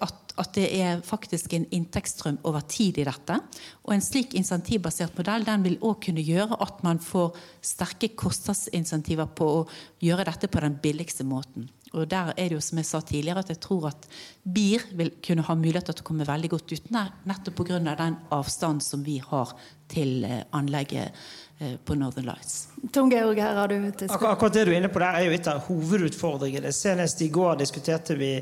at 0.03 0.28
at 0.39 0.53
det 0.55 0.67
er 0.79 1.01
faktisk 1.05 1.53
en 1.55 1.67
inntektsstrøm 1.75 2.39
over 2.47 2.63
tid 2.69 3.01
i 3.01 3.07
dette. 3.07 3.39
Og 3.85 3.95
en 3.95 4.03
slik 4.03 4.35
insentivbasert 4.39 5.17
modell 5.19 5.47
den 5.47 5.65
vil 5.65 5.79
òg 5.85 5.99
kunne 6.05 6.23
gjøre 6.23 6.59
at 6.63 6.83
man 6.85 7.01
får 7.03 7.35
sterke 7.65 8.13
kostnadsinsentiver 8.19 9.29
på 9.35 9.49
å 9.59 9.67
gjøre 10.03 10.27
dette 10.29 10.51
på 10.51 10.63
den 10.63 10.79
billigste 10.81 11.27
måten. 11.27 11.67
Og 11.97 12.05
der 12.09 12.33
er 12.35 12.49
det 12.49 12.57
jo 12.57 12.61
som 12.61 12.77
jeg 12.77 12.85
sa 12.85 13.01
tidligere 13.01 13.41
at 13.41 13.49
jeg 13.49 13.61
tror 13.63 13.89
at 13.89 14.05
BIR 14.45 14.83
vil 14.97 15.11
kunne 15.25 15.45
ha 15.47 15.55
muligheter 15.57 15.95
til 15.95 16.05
å 16.05 16.09
komme 16.11 16.27
veldig 16.27 16.51
godt 16.53 16.73
ut 16.75 16.89
nettopp 16.93 17.55
pga. 17.57 17.79
den 17.81 18.17
avstanden 18.29 18.81
som 18.81 19.03
vi 19.03 19.17
har 19.17 19.55
til 19.89 20.23
eh, 20.23 20.43
anlegget 20.53 21.15
eh, 21.57 21.75
på 21.83 21.95
Northern 21.97 22.29
Lights. 22.29 22.67
Tom 22.93 23.09
Georg, 23.09 23.41
her 23.41 23.55
har 23.55 23.67
du 23.67 23.91
Akkurat 24.09 24.53
det 24.53 24.65
du 24.65 24.71
er 24.71 24.77
inne 24.77 24.93
på 24.93 25.01
der 25.01 25.17
er 25.17 25.25
jo 25.25 25.33
et 25.33 25.49
av 25.49 25.63
hovedutfordringene. 25.65 26.71
Senest 26.71 27.21
i 27.25 27.31
går 27.33 27.57
diskuterte 27.63 28.15
vi 28.19 28.35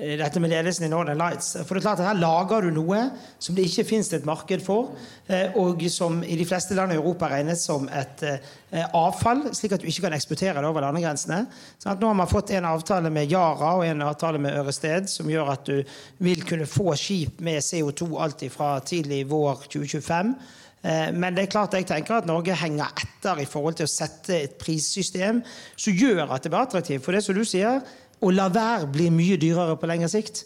dette 0.00 0.40
med 0.40 0.50
ledelsen 0.52 0.86
i 0.86 0.90
Northern 0.90 1.18
Lights. 1.20 1.52
For 1.66 1.76
det 1.76 1.82
er 1.82 1.86
klart 1.88 2.00
at 2.00 2.08
Her 2.08 2.20
lager 2.20 2.64
du 2.64 2.70
noe 2.74 3.02
som 3.42 3.56
det 3.56 3.66
ikke 3.68 3.86
finnes 3.88 4.08
et 4.16 4.26
marked 4.28 4.62
for, 4.64 4.94
eh, 5.28 5.52
og 5.60 5.82
som 5.92 6.22
i 6.24 6.38
de 6.38 6.46
fleste 6.48 6.74
land 6.74 6.94
i 6.94 6.98
Europa 6.98 7.28
regnes 7.28 7.64
som 7.68 7.88
et 7.88 8.24
eh, 8.24 8.86
avfall, 8.96 9.50
slik 9.54 9.76
at 9.76 9.82
du 9.82 9.88
ikke 9.90 10.06
kan 10.06 10.16
eksportere 10.16 10.56
det 10.60 10.68
over 10.68 10.86
landegrensene. 10.86 11.42
Sånn 11.82 12.00
nå 12.00 12.12
har 12.12 12.16
man 12.16 12.30
fått 12.30 12.54
en 12.56 12.70
avtale 12.70 13.12
med 13.12 13.30
Yara 13.30 13.74
og 13.76 13.84
en 13.84 14.06
avtale 14.08 14.40
med 14.40 14.56
Ørested 14.62 15.10
som 15.10 15.28
gjør 15.30 15.52
at 15.52 15.68
du 15.68 15.82
vil 16.24 16.46
kunne 16.48 16.68
få 16.70 16.94
skip 16.98 17.42
med 17.44 17.60
CO2 17.64 18.08
alltid 18.24 18.54
fra 18.54 18.78
tidlig 18.80 19.26
vår 19.28 19.66
2025. 19.68 20.34
Men 21.12 21.34
det 21.36 21.42
er 21.42 21.50
klart 21.52 21.74
jeg 21.76 21.84
tenker 21.84 22.22
at 22.22 22.28
Norge 22.28 22.54
henger 22.56 22.88
etter 23.02 23.42
i 23.42 23.44
forhold 23.44 23.76
til 23.76 23.84
å 23.84 23.90
sette 23.92 24.32
et 24.32 24.54
prissystem 24.56 25.42
som 25.76 25.92
gjør 25.92 26.30
at 26.32 26.40
det 26.40 26.48
blir 26.48 26.62
attraktivt. 26.62 27.04
For 27.04 27.12
det 27.12 27.20
som 27.26 27.36
du 27.36 27.42
sier, 27.44 27.82
å 28.20 28.30
la 28.34 28.48
være 28.52 28.88
blir 28.92 29.12
mye 29.14 29.38
dyrere 29.40 29.76
på 29.80 29.88
lengre 29.88 30.10
sikt. 30.12 30.44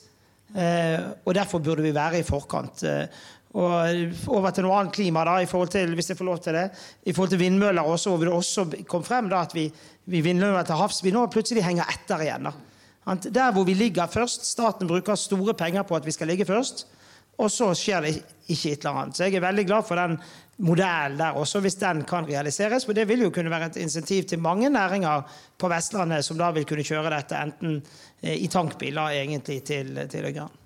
Eh, 0.55 1.01
og 1.25 1.35
derfor 1.35 1.63
burde 1.63 1.83
vi 1.83 1.95
være 1.95 2.21
i 2.21 2.27
forkant. 2.27 2.85
Eh, 2.87 3.07
og 3.55 4.31
over 4.35 4.51
til 4.51 4.67
noe 4.67 4.81
annet 4.81 4.95
klima, 4.97 5.23
da, 5.27 5.37
til, 5.71 5.95
hvis 5.95 6.11
jeg 6.11 6.19
får 6.19 6.27
lov 6.27 6.39
til 6.43 6.57
det, 6.59 6.65
i 7.07 7.13
forhold 7.15 7.31
til 7.31 7.43
vindmøller 7.43 7.87
også, 7.87 8.11
hvor 8.11 8.27
det 8.27 8.35
også 8.35 8.65
kom 8.91 9.05
frem 9.07 9.29
da, 9.31 9.45
at 9.47 9.55
vi, 9.55 9.69
vi 10.11 10.23
vindmøller 10.27 10.67
til 10.67 10.81
havs 10.81 10.99
vi 11.05 11.13
nå 11.15 11.23
plutselig 11.31 11.63
henger 11.63 11.91
etter 11.93 12.25
igjen. 12.25 12.51
da. 12.51 12.55
Der 13.31 13.53
hvor 13.55 13.67
vi 13.69 13.77
ligger 13.79 14.11
først, 14.11 14.47
Staten 14.49 14.91
bruker 14.91 15.15
store 15.15 15.55
penger 15.55 15.87
på 15.87 15.95
at 15.95 16.07
vi 16.07 16.15
skal 16.15 16.33
ligge 16.33 16.49
først, 16.49 16.87
og 17.39 17.51
så 17.51 17.73
skjer 17.75 18.05
det 18.05 18.15
ikke 18.47 18.73
et 18.73 18.85
eller 18.85 19.03
annet. 19.03 19.17
Så 19.17 19.27
jeg 19.27 19.39
er 19.39 19.47
veldig 19.47 19.67
glad 19.67 19.87
for 19.89 19.99
den 19.99 20.19
modellen 20.57 21.19
der 21.19 21.39
også, 21.39 21.61
hvis 21.65 21.79
den 21.81 22.05
kan 22.07 22.27
realiseres. 22.29 22.85
For 22.87 22.97
det 22.97 23.09
vil 23.09 23.25
jo 23.27 23.31
kunne 23.35 23.51
være 23.51 23.73
et 23.73 23.81
insentiv 23.83 24.25
til 24.31 24.39
mange 24.39 24.71
næringer 24.71 25.23
på 25.59 25.71
Vestlandet 25.73 26.25
som 26.25 26.39
da 26.39 26.51
vil 26.55 26.67
kunne 26.69 26.87
kjøre 26.87 27.11
dette 27.17 27.41
enten 27.41 27.81
eh, 28.23 28.37
i 28.37 28.51
tankbiler 28.53 29.17
egentlig 29.19 29.63
til, 29.65 29.97
til 30.11 30.25
Øygarden. 30.25 30.61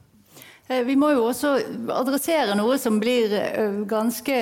Eh, 0.69 0.87
vi 0.87 0.95
må 0.95 1.13
jo 1.15 1.25
også 1.31 1.55
adressere 1.95 2.57
noe 2.59 2.77
som 2.79 3.01
blir 3.01 3.33
eh, 3.33 3.81
ganske 3.89 4.41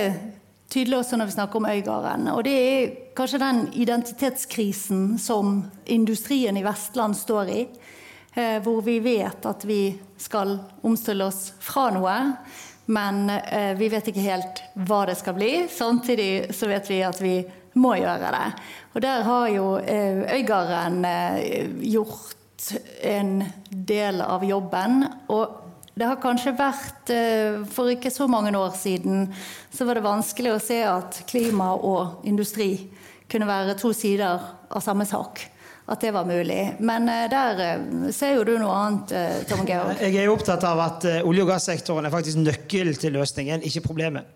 tydelig 0.73 0.99
også 0.99 1.19
når 1.19 1.31
vi 1.31 1.37
snakker 1.37 1.61
om 1.61 1.69
Øygarden. 1.71 2.31
Og 2.35 2.45
det 2.45 2.57
er 2.57 2.95
kanskje 3.17 3.43
den 3.43 3.67
identitetskrisen 3.73 5.19
som 5.23 5.61
industrien 5.87 6.57
i 6.57 6.65
Vestland 6.67 7.15
står 7.15 7.53
i. 7.55 7.67
Hvor 8.37 8.83
vi 8.85 8.99
vet 9.01 9.47
at 9.49 9.63
vi 9.65 9.95
skal 10.21 10.59
omstille 10.85 11.25
oss 11.25 11.55
fra 11.65 11.87
noe 11.95 12.17
men 12.87 13.31
eh, 13.31 13.75
vi 13.77 13.89
vet 13.91 14.09
ikke 14.09 14.23
helt 14.23 14.63
hva 14.87 15.03
det 15.09 15.17
skal 15.19 15.35
bli. 15.35 15.67
Samtidig 15.71 16.55
så 16.55 16.69
vet 16.71 16.91
vi 16.91 17.03
at 17.03 17.21
vi 17.23 17.37
må 17.77 17.97
gjøre 17.99 18.33
det. 18.33 18.49
Og 18.95 19.03
der 19.05 19.25
har 19.27 19.47
jo 19.51 19.69
eh, 19.83 20.23
Øygarden 20.39 21.05
eh, 21.05 21.73
gjort 21.91 22.71
en 23.03 23.41
del 23.71 24.23
av 24.23 24.47
jobben. 24.47 25.03
Og 25.35 25.63
det 25.97 26.07
har 26.07 26.23
kanskje 26.23 26.55
vært 26.57 27.11
eh, 27.13 27.59
For 27.73 27.91
ikke 27.91 28.13
så 28.15 28.29
mange 28.31 28.55
år 28.57 28.73
siden 28.79 29.27
så 29.75 29.89
var 29.89 29.99
det 29.99 30.07
vanskelig 30.07 30.55
å 30.55 30.63
se 30.63 30.81
at 30.87 31.25
klima 31.29 31.73
og 31.75 32.25
industri 32.29 32.71
kunne 33.27 33.51
være 33.51 33.75
to 33.81 33.91
sider 33.97 34.39
av 34.71 34.83
samme 34.85 35.09
sak 35.09 35.43
at 35.87 36.01
det 36.01 36.11
var 36.11 36.25
mulig. 36.27 36.77
Men 36.79 37.09
eh, 37.09 37.27
der 37.31 37.61
eh, 37.63 38.11
ser 38.15 38.37
jo 38.37 38.47
du 38.47 38.57
noe 38.59 38.75
annet, 38.75 39.13
eh, 39.15 39.37
Tom 39.51 39.63
Georg? 39.67 40.01
Jeg 40.03 40.19
er 40.25 40.33
opptatt 40.33 40.65
av 40.67 40.83
at 40.83 41.07
olje- 41.23 41.45
og 41.45 41.53
gassektoren 41.53 42.09
er 42.09 42.15
faktisk 42.15 42.43
nøkkel 42.43 42.95
til 42.99 43.15
løsningen, 43.19 43.63
ikke 43.67 43.87
problemet. 43.87 44.33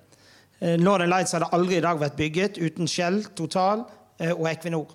Northern 0.61 1.09
Lights 1.09 1.33
hadde 1.33 1.49
aldri 1.57 1.79
i 1.79 1.81
dag 1.81 1.97
vært 1.97 2.19
bygget 2.19 2.59
uten 2.61 2.89
Shell, 2.91 3.23
Total 3.33 3.81
og 4.35 4.43
Equinor. 4.51 4.91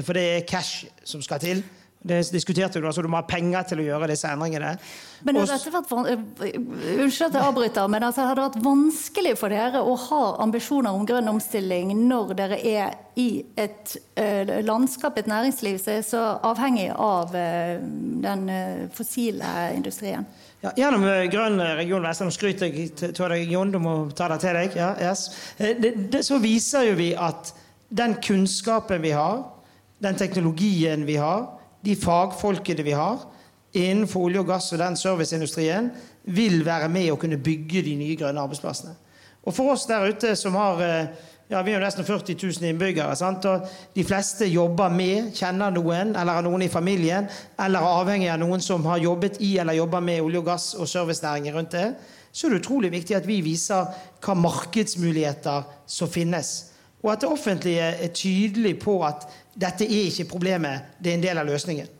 For 0.00 0.16
det 0.16 0.24
er 0.26 0.46
cash 0.50 0.88
som 1.06 1.22
skal 1.22 1.38
til. 1.38 1.60
Det 2.04 2.18
diskuterte 2.34 2.80
du, 2.80 2.84
altså 2.84 3.00
du 3.00 3.06
må 3.08 3.16
ha 3.16 3.24
penger 3.24 3.64
til 3.70 3.80
å 3.80 3.84
gjøre 3.86 4.10
disse 4.10 4.28
endringene. 4.28 4.74
Men 5.24 5.38
hadde 5.40 5.54
dette 5.56 5.70
vært 5.72 5.92
eh, 6.10 6.58
Unnskyld 7.00 7.30
at 7.30 7.38
jeg 7.38 7.48
avbryter, 7.48 7.88
men 7.88 8.04
altså, 8.04 8.26
har 8.28 8.36
det 8.36 8.44
vært 8.44 8.58
vanskelig 8.66 9.32
for 9.40 9.54
dere 9.54 9.80
å 9.80 9.94
ha 10.02 10.18
ambisjoner 10.44 10.92
om 10.92 11.06
grønn 11.08 11.32
omstilling 11.32 11.94
når 12.02 12.34
dere 12.36 12.58
er 12.60 12.92
i 13.16 13.28
et 13.56 13.94
uh, 14.18 14.52
landskap, 14.66 15.16
et 15.16 15.30
næringsliv, 15.30 15.78
som 15.80 15.94
er 15.94 16.04
så 16.04 16.26
avhengig 16.44 16.90
av 16.92 17.32
uh, 17.32 17.80
den 18.26 18.44
uh, 18.52 18.84
fossile 18.92 19.54
industrien? 19.72 20.28
Ja, 20.60 20.74
gjennom 20.76 21.08
Grønn 21.32 21.56
region 21.80 22.04
Vestland 22.04 22.36
skryter 22.36 22.68
jeg 22.68 22.92
til 23.00 23.16
deg, 23.16 23.48
Jon, 23.48 23.72
du 23.72 23.80
må 23.80 23.96
ta 24.12 24.28
det 24.34 24.42
til 24.44 24.60
deg. 24.60 24.76
Ja, 24.76 24.92
yes. 25.08 25.30
det, 25.56 25.96
det, 26.12 26.24
så 26.26 26.42
viser 26.42 26.90
jo 26.90 27.00
vi 27.00 27.14
at 27.16 27.54
den 27.88 28.18
kunnskapen 28.20 29.00
vi 29.00 29.16
har, 29.16 29.46
den 30.04 30.20
teknologien 30.20 31.08
vi 31.08 31.16
har, 31.20 31.46
de 31.84 31.96
fagfolkene 31.96 32.84
vi 32.86 32.96
har 32.96 33.22
innenfor 33.74 34.28
olje 34.28 34.42
og 34.42 34.48
gass 34.48 34.72
og 34.72 34.78
den 34.78 34.96
serviceindustrien, 34.96 35.90
vil 36.24 36.62
være 36.66 36.88
med 36.88 37.10
å 37.12 37.18
kunne 37.20 37.40
bygge 37.42 37.82
de 37.84 37.96
nye 37.98 38.16
grønne 38.18 38.42
arbeidsplassene. 38.44 38.94
Og 39.44 39.52
for 39.52 39.74
oss 39.74 39.84
der 39.90 40.06
ute 40.08 40.32
som 40.38 40.54
har 40.56 40.82
eh, 40.82 41.30
ja, 41.50 41.60
Vi 41.62 41.74
er 41.74 41.76
jo 41.76 41.84
nesten 41.84 42.06
40 42.06 42.38
000 42.40 42.70
innbyggere. 42.70 43.14
Sant? 43.16 43.44
og 43.44 43.66
De 43.94 44.04
fleste 44.04 44.46
jobber 44.48 44.88
med, 44.88 45.34
kjenner 45.36 45.74
noen, 45.74 46.14
eller 46.16 46.38
har 46.38 46.46
noen 46.46 46.64
i 46.64 46.72
familien, 46.72 47.28
eller 47.60 47.84
er 47.84 47.98
avhengig 48.00 48.30
av 48.32 48.40
noen 48.40 48.64
som 48.64 48.86
har 48.88 49.02
jobbet 49.02 49.36
i 49.44 49.58
eller 49.60 49.76
jobber 49.76 50.00
med 50.00 50.22
olje 50.24 50.40
og 50.40 50.48
gass 50.48 50.70
og 50.78 50.88
servicenæringer 50.88 51.54
rundt 51.54 51.76
det. 51.76 51.90
Så 52.32 52.46
er 52.46 52.54
det 52.54 52.62
utrolig 52.64 52.90
viktig 52.94 53.18
at 53.18 53.28
vi 53.28 53.42
viser 53.44 53.92
hva 54.24 54.34
markedsmuligheter 54.40 55.68
som 55.86 56.08
finnes. 56.10 56.54
Og 57.04 57.12
at 57.12 57.20
det 57.20 57.28
offentlige 57.28 57.90
er 58.00 58.14
tydelig 58.16 58.78
på 58.80 58.96
at 59.04 59.26
dette 59.54 59.84
er 59.84 60.08
ikke 60.08 60.30
problemet, 60.32 60.96
det 60.98 61.12
er 61.12 61.18
en 61.18 61.26
del 61.26 61.40
av 61.42 61.46
løsningen. 61.46 61.90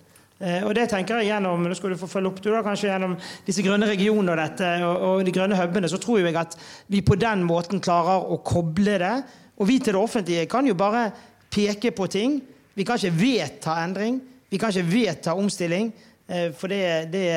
Eh, 0.40 0.64
og 0.66 0.72
det 0.74 0.88
tenker 0.90 1.20
jeg 1.20 1.28
gjennom 1.28 1.62
nå 1.62 1.76
skal 1.76 1.92
du 1.92 2.00
få 2.00 2.08
følge 2.10 2.32
opp 2.32 2.40
du 2.42 2.48
da, 2.50 2.62
kanskje 2.64 2.88
gjennom 2.88 3.14
disse 3.46 3.62
grønne 3.62 3.86
regionene 3.86 4.32
og, 4.32 4.40
dette, 4.40 4.70
og, 4.82 5.04
og 5.10 5.22
de 5.26 5.34
grønne 5.36 5.60
hubene, 5.60 5.90
så 5.92 6.00
tror 6.02 6.24
jeg 6.24 6.34
at 6.40 6.56
vi 6.90 7.04
på 7.06 7.18
den 7.20 7.44
måten 7.46 7.84
klarer 7.84 8.26
å 8.32 8.40
koble 8.44 8.96
det. 9.02 9.14
Og 9.60 9.68
vi 9.70 9.78
til 9.78 9.94
det 9.94 10.00
offentlige 10.00 10.48
kan 10.50 10.66
jo 10.66 10.74
bare 10.74 11.06
peke 11.52 11.92
på 11.94 12.08
ting. 12.10 12.40
Vi 12.74 12.88
kan 12.88 12.98
ikke 12.98 13.20
vedta 13.20 13.78
endring. 13.84 14.18
Vi 14.50 14.58
kan 14.58 14.72
ikke 14.72 14.90
vedta 14.90 15.36
omstilling. 15.38 15.92
Eh, 16.26 16.48
for 16.56 16.72
det, 16.72 17.12
det, 17.12 17.28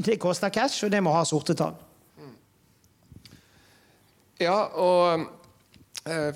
det 0.00 0.18
koster 0.18 0.50
cash, 0.50 0.82
og 0.88 0.90
det 0.90 1.04
må 1.04 1.14
ha 1.14 1.22
sorte 1.28 1.54
tall. 1.54 1.76
Ja, 4.40 4.56
og 4.76 5.35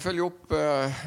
følge 0.03 0.25
opp 0.27 0.51
uh, 0.51 1.03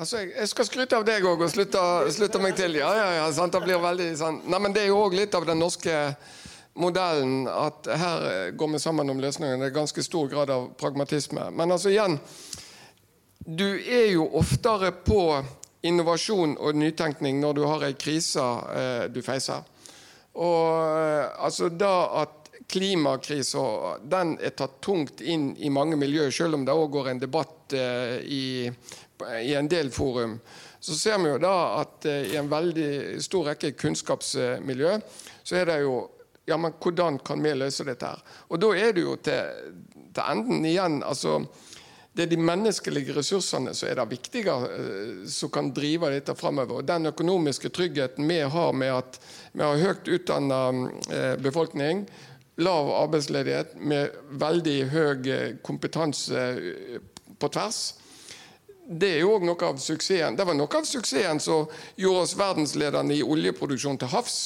altså 0.00 0.24
jeg, 0.24 0.48
skal 0.50 0.66
skryte 0.66 0.98
av 0.98 1.04
deg 1.06 1.22
òg 1.28 1.44
og 1.46 1.52
slutte, 1.52 1.80
slutte, 2.10 2.40
meg 2.42 2.56
til. 2.58 2.74
Ja, 2.80 2.90
ja, 2.96 3.08
ja, 3.20 3.28
sant? 3.34 3.54
Det 3.54 3.62
blir 3.62 3.78
veldig 3.82 4.08
sant? 4.18 4.48
Nei, 4.50 4.58
men 4.64 4.74
det 4.74 4.82
er 4.82 4.90
jo 4.90 5.04
òg 5.04 5.14
litt 5.14 5.36
av 5.38 5.46
den 5.46 5.60
norske 5.62 5.94
modellen 6.78 7.46
at 7.50 7.86
her 8.00 8.50
går 8.58 8.72
vi 8.74 8.80
sammen 8.82 9.10
om 9.10 9.22
løsningen. 9.22 9.62
Det 9.62 9.70
er 9.70 9.76
ganske 9.76 10.02
stor 10.02 10.30
grad 10.30 10.50
av 10.54 10.68
pragmatisme. 10.78 11.48
Men 11.54 11.74
altså 11.74 11.90
igjen 11.94 12.18
Du 13.38 13.66
er 13.66 14.12
jo 14.12 14.28
oftere 14.38 14.92
på 14.92 15.22
innovasjon 15.86 16.56
og 16.58 16.76
nytenkning 16.76 17.38
når 17.40 17.54
du 17.54 17.64
har 17.66 17.86
ei 17.86 17.94
krise 17.98 18.44
du 19.14 19.22
feiser. 19.26 19.62
Og 20.38 21.38
altså 21.38 21.70
da 21.70 21.94
at 22.22 22.37
klimakrisa 22.68 23.60
er 24.12 24.50
tatt 24.56 24.80
tungt 24.84 25.22
inn 25.24 25.54
i 25.56 25.70
mange 25.72 25.96
miljøer, 25.96 26.30
selv 26.34 26.58
om 26.58 26.66
det 26.66 26.76
òg 26.76 26.90
går 26.98 27.12
en 27.12 27.22
debatt 27.22 27.72
eh, 27.76 28.18
i, 28.20 28.68
i, 28.68 29.54
en 29.56 29.70
del 29.70 29.88
forum. 29.94 30.36
Så 30.80 30.96
ser 30.98 31.16
vi 31.22 31.32
jo 31.32 31.40
da 31.40 31.54
at 31.80 32.04
eh, 32.08 32.34
i 32.34 32.36
en 32.36 32.50
veldig 32.50 33.22
stor 33.24 33.54
rekke 33.54 33.72
kunnskapsmiljø 33.78 34.98
så 35.42 35.62
er 35.62 35.72
det 35.72 35.80
jo 35.86 35.96
ja, 36.48 36.56
men 36.56 36.76
hvordan 36.80 37.18
kan 37.24 37.42
vi 37.44 37.56
løse 37.56 37.84
dette 37.88 38.08
her? 38.08 38.20
Og 38.52 38.60
da 38.60 38.72
er 38.76 38.92
det 38.96 39.04
jo 39.04 39.16
til, 39.20 39.72
til 40.12 40.22
enden 40.24 40.64
igjen 40.68 41.02
altså 41.04 41.40
det 42.12 42.24
er 42.24 42.32
de 42.32 42.38
menneskelige 42.42 43.14
ressursene 43.14 43.70
som 43.76 43.86
er 43.88 44.00
det 44.00 44.08
viktige, 44.12 44.52
eh, 44.52 45.26
som 45.30 45.52
kan 45.54 45.72
drive 45.72 46.12
dette 46.12 46.36
framover. 46.36 46.84
Den 46.84 47.08
økonomiske 47.14 47.72
tryggheten 47.72 48.28
vi 48.28 48.42
har 48.44 48.72
med 48.76 48.96
at 49.00 49.20
vi 49.54 49.62
har 49.64 49.84
høyt 49.86 50.16
utdanna 50.18 50.64
befolkning, 51.40 52.04
lav 52.58 52.90
arbeidsledighet 53.04 53.76
med 53.78 54.18
veldig 54.40 54.76
høy 54.92 55.30
eh, 55.30 55.56
kompetanse 55.62 56.44
eh, 56.58 57.00
på 57.38 57.50
tvers. 57.54 57.80
Det 58.88 59.10
er 59.14 59.20
jo 59.20 59.34
òg 59.36 59.44
noe 59.44 59.66
av 59.68 59.78
suksessen. 59.82 60.36
Det 60.36 60.46
var 60.48 60.56
noe 60.56 60.78
av 60.78 60.86
suksessen 60.88 61.42
som 61.44 61.68
gjorde 62.00 62.24
oss 62.24 62.36
verdensledende 62.40 63.18
i 63.18 63.22
oljeproduksjon 63.22 64.00
til 64.00 64.10
havs. 64.10 64.38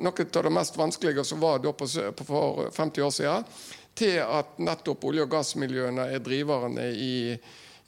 Noe 0.00 0.24
av 0.24 0.46
det 0.46 0.54
mest 0.56 0.78
vanskelige 0.80 1.24
som 1.28 1.42
var 1.42 1.60
da 1.60 1.74
for 1.76 2.70
50 2.72 3.06
år 3.06 3.12
siden. 3.14 3.50
Til 3.94 4.22
at 4.24 4.56
nettopp 4.62 5.04
olje- 5.04 5.26
og 5.26 5.34
gassmiljøene 5.34 6.08
er 6.14 6.24
driverne 6.24 6.86
i, 6.96 7.12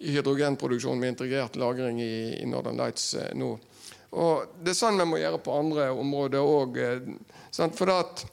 hydrogenproduksjon 0.02 0.98
med 0.98 1.14
integrert 1.14 1.56
lagring 1.56 2.00
i, 2.02 2.42
i 2.42 2.46
Northern 2.46 2.76
Lights 2.76 3.14
eh, 3.14 3.34
nå. 3.38 3.54
Og 4.12 4.58
Det 4.60 4.74
er 4.74 4.76
sånn 4.76 5.00
vi 5.00 5.08
må 5.08 5.18
gjøre 5.20 5.40
på 5.40 5.54
andre 5.56 5.88
områder 5.96 6.44
òg. 6.44 6.80
For 7.52 7.92
at 7.94 8.26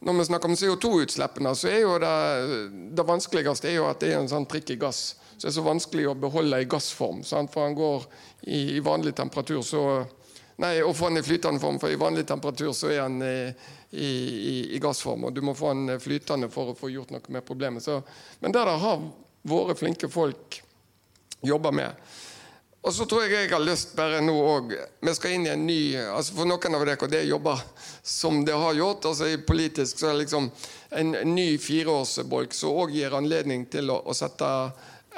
når 0.00 0.18
vi 0.18 0.24
snakker 0.24 0.48
om 0.48 0.54
CO2-utslippene, 0.54 1.54
så 1.58 1.70
er 1.70 1.80
jo 1.82 1.96
det, 1.98 2.12
det 2.94 3.06
vanskeligste 3.06 3.70
er 3.70 3.82
at 3.88 3.98
det 4.02 4.12
er 4.12 4.20
en 4.20 4.30
sånn 4.30 4.46
prikk 4.46 4.70
i 4.76 4.78
gass. 4.78 5.16
Så 5.34 5.46
det 5.46 5.50
er 5.50 5.56
så 5.56 5.66
vanskelig 5.66 6.06
å 6.10 6.18
beholde 6.18 6.60
i 6.62 6.68
gassform. 6.70 7.24
Sant? 7.26 7.50
For 7.54 7.66
han 7.66 7.74
går 7.78 8.06
i, 8.46 8.76
i, 8.76 8.80
vanlig 8.84 9.16
temperatur 9.18 9.62
så 9.66 9.82
Nei, 10.58 10.80
å 10.82 10.90
få 10.90 11.06
den 11.06 11.20
i 11.20 11.22
flytende 11.22 11.62
form, 11.62 11.76
for 11.78 11.86
i 11.86 11.94
vanlig 11.94 12.24
temperatur 12.26 12.72
så 12.74 12.88
er 12.90 13.04
han 13.04 13.20
i, 13.22 13.52
i, 13.94 14.08
i 14.74 14.80
gassform. 14.82 15.28
Og 15.28 15.36
du 15.36 15.38
må 15.46 15.52
få 15.54 15.70
den 15.70 16.00
flytende 16.02 16.48
for 16.50 16.72
å 16.72 16.74
få 16.74 16.90
gjort 16.90 17.12
noe 17.14 17.30
med 17.36 17.46
problemet. 17.46 17.84
Så, 17.84 18.00
men 18.42 18.50
det 18.50 18.64
har 18.66 19.04
våre 19.46 19.76
flinke 19.78 20.10
folk 20.10 20.58
jobba 21.46 21.70
med. 21.70 21.94
Og 22.88 22.94
så 22.96 23.04
tror 23.04 23.26
jeg 23.26 23.34
jeg 23.34 23.50
har 23.52 23.60
lyst 23.60 23.90
bare 23.98 24.22
nå 24.24 24.32
òg 24.32 24.70
Vi 25.04 25.12
skal 25.12 25.34
inn 25.36 25.44
i 25.44 25.50
en 25.52 25.66
ny 25.68 25.80
altså 26.00 26.38
For 26.38 26.48
noen 26.48 26.76
av 26.78 26.84
dere 26.88 27.04
og 27.04 27.10
det 27.12 27.26
jobber 27.28 27.60
som 28.00 28.40
det 28.46 28.54
har 28.56 28.78
gjort. 28.78 29.10
altså 29.10 29.28
Politisk 29.44 30.00
så 30.00 30.08
er 30.08 30.14
det 30.16 30.22
liksom 30.22 30.48
en 30.96 31.10
ny 31.34 31.58
fireårsbolk 31.60 32.56
som 32.56 32.78
òg 32.80 32.94
gir 32.96 33.12
anledning 33.12 33.66
til 33.68 33.92
å, 33.92 33.98
å, 34.08 34.14
sette 34.16 34.48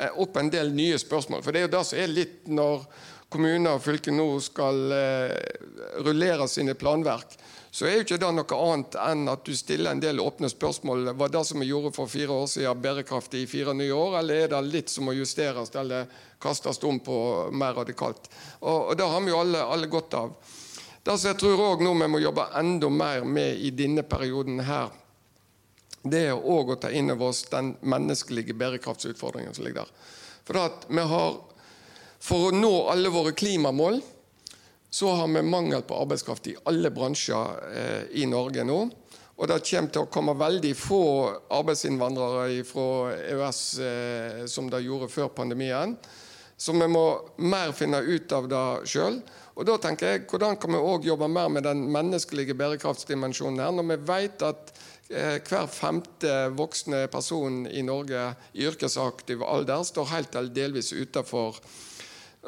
eh, 0.01 0.11
opp 0.19 0.41
en 0.41 0.51
del 0.51 0.73
nye 0.75 0.99
spørsmål. 0.99 1.45
For 1.47 1.55
det 1.55 1.61
er 1.61 1.69
jo 1.69 1.75
det 1.77 1.85
som 1.87 2.01
er 2.03 2.11
litt 2.11 2.51
når 2.51 2.83
kommuner 3.31 3.77
og 3.77 3.85
fylker 3.85 4.17
nå 4.17 4.27
skal 4.43 4.97
eh, 4.97 5.37
rullere 6.03 6.51
sine 6.51 6.75
planverk 6.75 7.39
så 7.71 7.87
er 7.87 8.01
jo 8.01 8.03
ikke 8.03 8.19
det 8.19 8.31
noe 8.35 8.57
annet 8.59 8.97
enn 8.99 9.29
at 9.31 9.45
du 9.47 9.53
stiller 9.55 9.95
en 9.95 10.03
del 10.03 10.19
åpne 10.21 10.49
spørsmål. 10.51 11.13
Var 11.15 11.31
det 11.31 11.43
som 11.47 11.63
vi 11.63 11.69
gjorde 11.69 11.93
for 11.95 12.11
fire 12.11 12.35
år 12.35 12.49
siden, 12.51 12.81
bærekraftig 12.83 13.45
i 13.45 13.51
fire 13.51 13.75
nye 13.79 13.95
år, 13.95 14.17
eller 14.21 14.41
er 14.43 14.51
det 14.51 14.63
litt 14.73 14.91
som 14.91 15.07
må 15.07 15.15
justeres 15.15 15.71
eller 15.79 16.11
kastes 16.43 16.83
om 16.83 16.99
på 16.99 17.19
mer 17.55 17.79
radikalt? 17.79 18.27
Og, 18.59 18.91
og 18.91 18.97
Det 18.99 19.07
har 19.07 19.23
vi 19.23 19.31
jo 19.31 19.39
alle, 19.39 19.63
alle 19.63 19.91
godt 19.93 20.19
av. 20.19 20.35
Det 21.03 21.15
som 21.15 21.31
jeg 21.31 21.39
tror 21.41 21.63
også 21.69 21.87
nå 21.87 21.95
vi 22.03 22.11
må 22.11 22.19
jobbe 22.21 22.51
enda 22.59 22.91
mer 22.91 23.23
med 23.25 23.63
i 23.63 23.71
denne 23.71 24.03
perioden 24.03 24.61
her, 24.67 24.91
det 26.03 26.27
er 26.33 26.35
òg 26.35 26.75
å 26.75 26.81
ta 26.81 26.91
inn 26.91 27.13
over 27.13 27.31
oss 27.31 27.45
den 27.53 27.75
menneskelige 27.81 28.57
bærekraftsutfordringen 28.59 29.55
som 29.55 29.67
ligger 29.67 29.85
der. 29.85 29.95
For, 30.49 30.59
at 30.59 30.87
vi 30.89 31.05
har, 31.07 31.37
for 32.19 32.49
å 32.49 32.57
nå 32.57 32.73
alle 32.91 33.13
våre 33.13 33.37
klimamål 33.37 34.01
så 34.91 35.13
har 35.15 35.29
vi 35.31 35.43
mangel 35.43 35.83
på 35.87 35.99
arbeidskraft 36.03 36.51
i 36.51 36.57
alle 36.71 36.91
bransjer 36.91 37.61
eh, 37.71 38.23
i 38.23 38.27
Norge 38.27 38.65
nå. 38.67 38.81
Og 39.41 39.49
det 39.49 39.63
kommer 39.65 39.93
til 39.95 40.05
å 40.05 40.11
komme 40.13 40.35
veldig 40.37 40.73
få 40.77 41.05
arbeidsinnvandrere 41.57 42.65
fra 42.69 43.15
EØS 43.17 43.61
eh, 43.81 44.41
som 44.51 44.69
det 44.69 44.83
gjorde 44.85 45.09
før 45.09 45.31
pandemien. 45.33 45.95
Så 46.61 46.75
vi 46.77 46.89
må 46.93 47.05
mer 47.41 47.71
finne 47.73 48.03
ut 48.05 48.33
av 48.37 48.49
det 48.51 48.65
sjøl. 48.93 49.15
Og 49.57 49.65
da 49.65 49.79
tenker 49.81 50.11
jeg, 50.11 50.27
Hvordan 50.29 50.59
kan 50.61 50.75
vi 50.75 50.83
òg 50.93 51.07
jobbe 51.09 51.29
mer 51.33 51.49
med 51.49 51.65
den 51.65 51.87
menneskelige 51.89 52.57
bærekraftsdimensjonen 52.59 53.63
her, 53.65 53.73
når 53.73 53.87
vi 53.95 53.99
vet 54.11 54.45
at 54.45 54.75
eh, 55.09 55.39
hver 55.41 55.71
femte 55.73 56.35
voksne 56.59 57.07
person 57.13 57.63
i 57.65 57.81
Norge 57.87 58.27
i 58.53 58.67
yrkesaktiv 58.69 59.47
alder 59.47 59.87
står 59.89 60.13
helt 60.13 60.37
eller 60.37 60.53
delvis 60.53 60.93
utenfor 60.93 61.63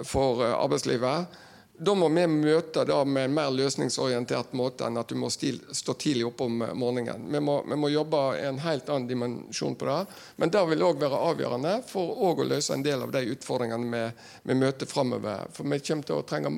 for 0.04 0.44
eh, 0.44 0.52
arbeidslivet. 0.58 1.40
Da 1.82 1.94
må 1.98 2.06
vi 2.14 2.26
møte 2.30 2.84
det 2.86 2.96
med 3.10 3.24
en 3.26 3.34
mer 3.34 3.50
løsningsorientert 3.50 4.52
måte 4.54 4.86
enn 4.86 5.00
at 5.00 5.10
du 5.10 5.16
må 5.18 5.30
stå 5.32 5.94
tidlig 5.98 6.28
oppe 6.28 6.46
om 6.46 6.62
morgenen. 6.78 7.24
Vi 7.32 7.40
må, 7.42 7.56
vi 7.66 7.78
må 7.78 7.90
jobbe 7.90 8.20
en 8.38 8.60
helt 8.62 8.86
annen 8.92 9.08
dimensjon 9.10 9.74
på 9.80 9.88
det. 9.88 9.98
Men 10.38 10.52
det 10.54 10.62
vil 10.70 10.86
òg 10.86 11.02
være 11.02 11.22
avgjørende 11.32 11.74
for 11.88 12.22
å 12.22 12.46
løse 12.46 12.76
en 12.76 12.86
del 12.86 13.02
av 13.02 13.10
de 13.14 13.24
utfordringene 13.34 13.90
vi, 13.90 14.02
vi 14.50 14.58
møter 14.62 14.86
framover. 14.86 15.48
For 15.56 15.66
vi 15.66 15.80
kommer 15.82 16.06
til 16.06 16.20
å 16.20 16.26
trenge 16.28 16.54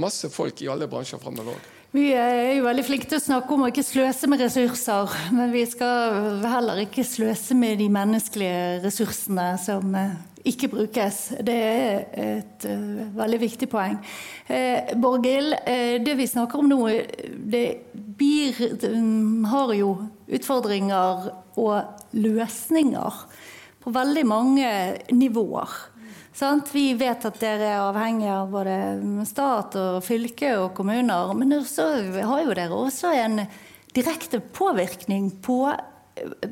masse 0.00 0.30
folk 0.32 0.62
i 0.64 0.70
alle 0.72 0.88
bransjer 0.88 1.20
framover 1.20 1.56
òg. 1.56 1.72
Vi 1.96 2.10
er 2.16 2.56
jo 2.56 2.64
veldig 2.66 2.84
flinke 2.84 3.08
til 3.08 3.20
å 3.20 3.24
snakke 3.24 3.54
om 3.54 3.62
å 3.64 3.68
ikke 3.70 3.84
sløse 3.86 4.28
med 4.28 4.42
ressurser, 4.42 5.12
men 5.36 5.52
vi 5.52 5.62
skal 5.68 6.42
heller 6.44 6.80
ikke 6.82 7.04
sløse 7.06 7.56
med 7.56 7.78
de 7.80 7.86
menneskelige 7.92 8.80
ressursene 8.84 9.46
som 9.62 9.94
eh, 9.96 10.16
ikke 10.46 10.70
brukes. 10.72 11.18
Det 11.44 11.56
er 11.56 12.04
et 12.22 12.66
uh, 12.70 13.02
veldig 13.16 13.40
viktig 13.42 13.68
poeng. 13.70 13.98
Uh, 14.48 14.94
Borghild, 15.02 15.56
uh, 15.66 15.96
det 16.04 16.14
vi 16.18 16.28
snakker 16.30 16.62
om 16.62 16.70
nå, 16.70 16.80
det 17.50 17.64
blir, 18.18 18.60
um, 18.92 19.44
har 19.50 19.74
jo 19.76 19.90
utfordringer 20.26 21.28
og 21.56 22.16
løsninger 22.16 23.20
på 23.82 23.92
veldig 23.94 24.24
mange 24.26 24.70
nivåer. 25.14 25.76
Sant? 26.36 26.68
Vi 26.74 26.90
vet 26.98 27.22
at 27.24 27.38
dere 27.40 27.68
er 27.70 27.82
avhengig 27.86 28.28
av 28.28 28.50
både 28.52 28.76
stat 29.24 29.76
og 29.80 30.02
fylke 30.04 30.50
og 30.60 30.74
kommuner. 30.76 31.32
Men 31.38 31.62
så 31.64 31.86
har 32.12 32.42
jo 32.44 32.56
dere 32.58 32.76
også 32.76 33.14
en 33.16 33.40
direkte 33.96 34.42
påvirkning 34.44 35.30
på 35.40 35.62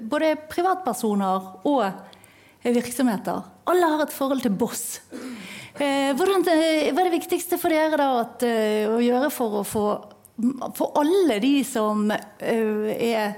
både 0.09 0.35
privatpersoner 0.49 1.51
og 1.69 1.85
virksomheter. 2.72 3.42
Alle 3.68 3.90
har 3.92 4.05
et 4.07 4.12
forhold 4.14 4.40
til 4.44 4.55
boss. 4.57 5.00
Eh, 5.74 6.12
hvordan, 6.14 6.44
eh, 6.48 6.92
hva 6.94 7.03
er 7.03 7.11
det 7.11 7.18
viktigste 7.18 7.59
for 7.59 7.68
dere 7.68 7.98
da 7.98 8.20
at, 8.20 8.42
eh, 8.46 8.87
å 8.87 9.00
gjøre 9.03 9.31
for 9.31 9.61
å 9.61 9.64
få 9.66 9.87
for 10.74 10.90
alle 10.98 11.38
de 11.38 11.62
som 11.62 12.11
er, 12.11 13.35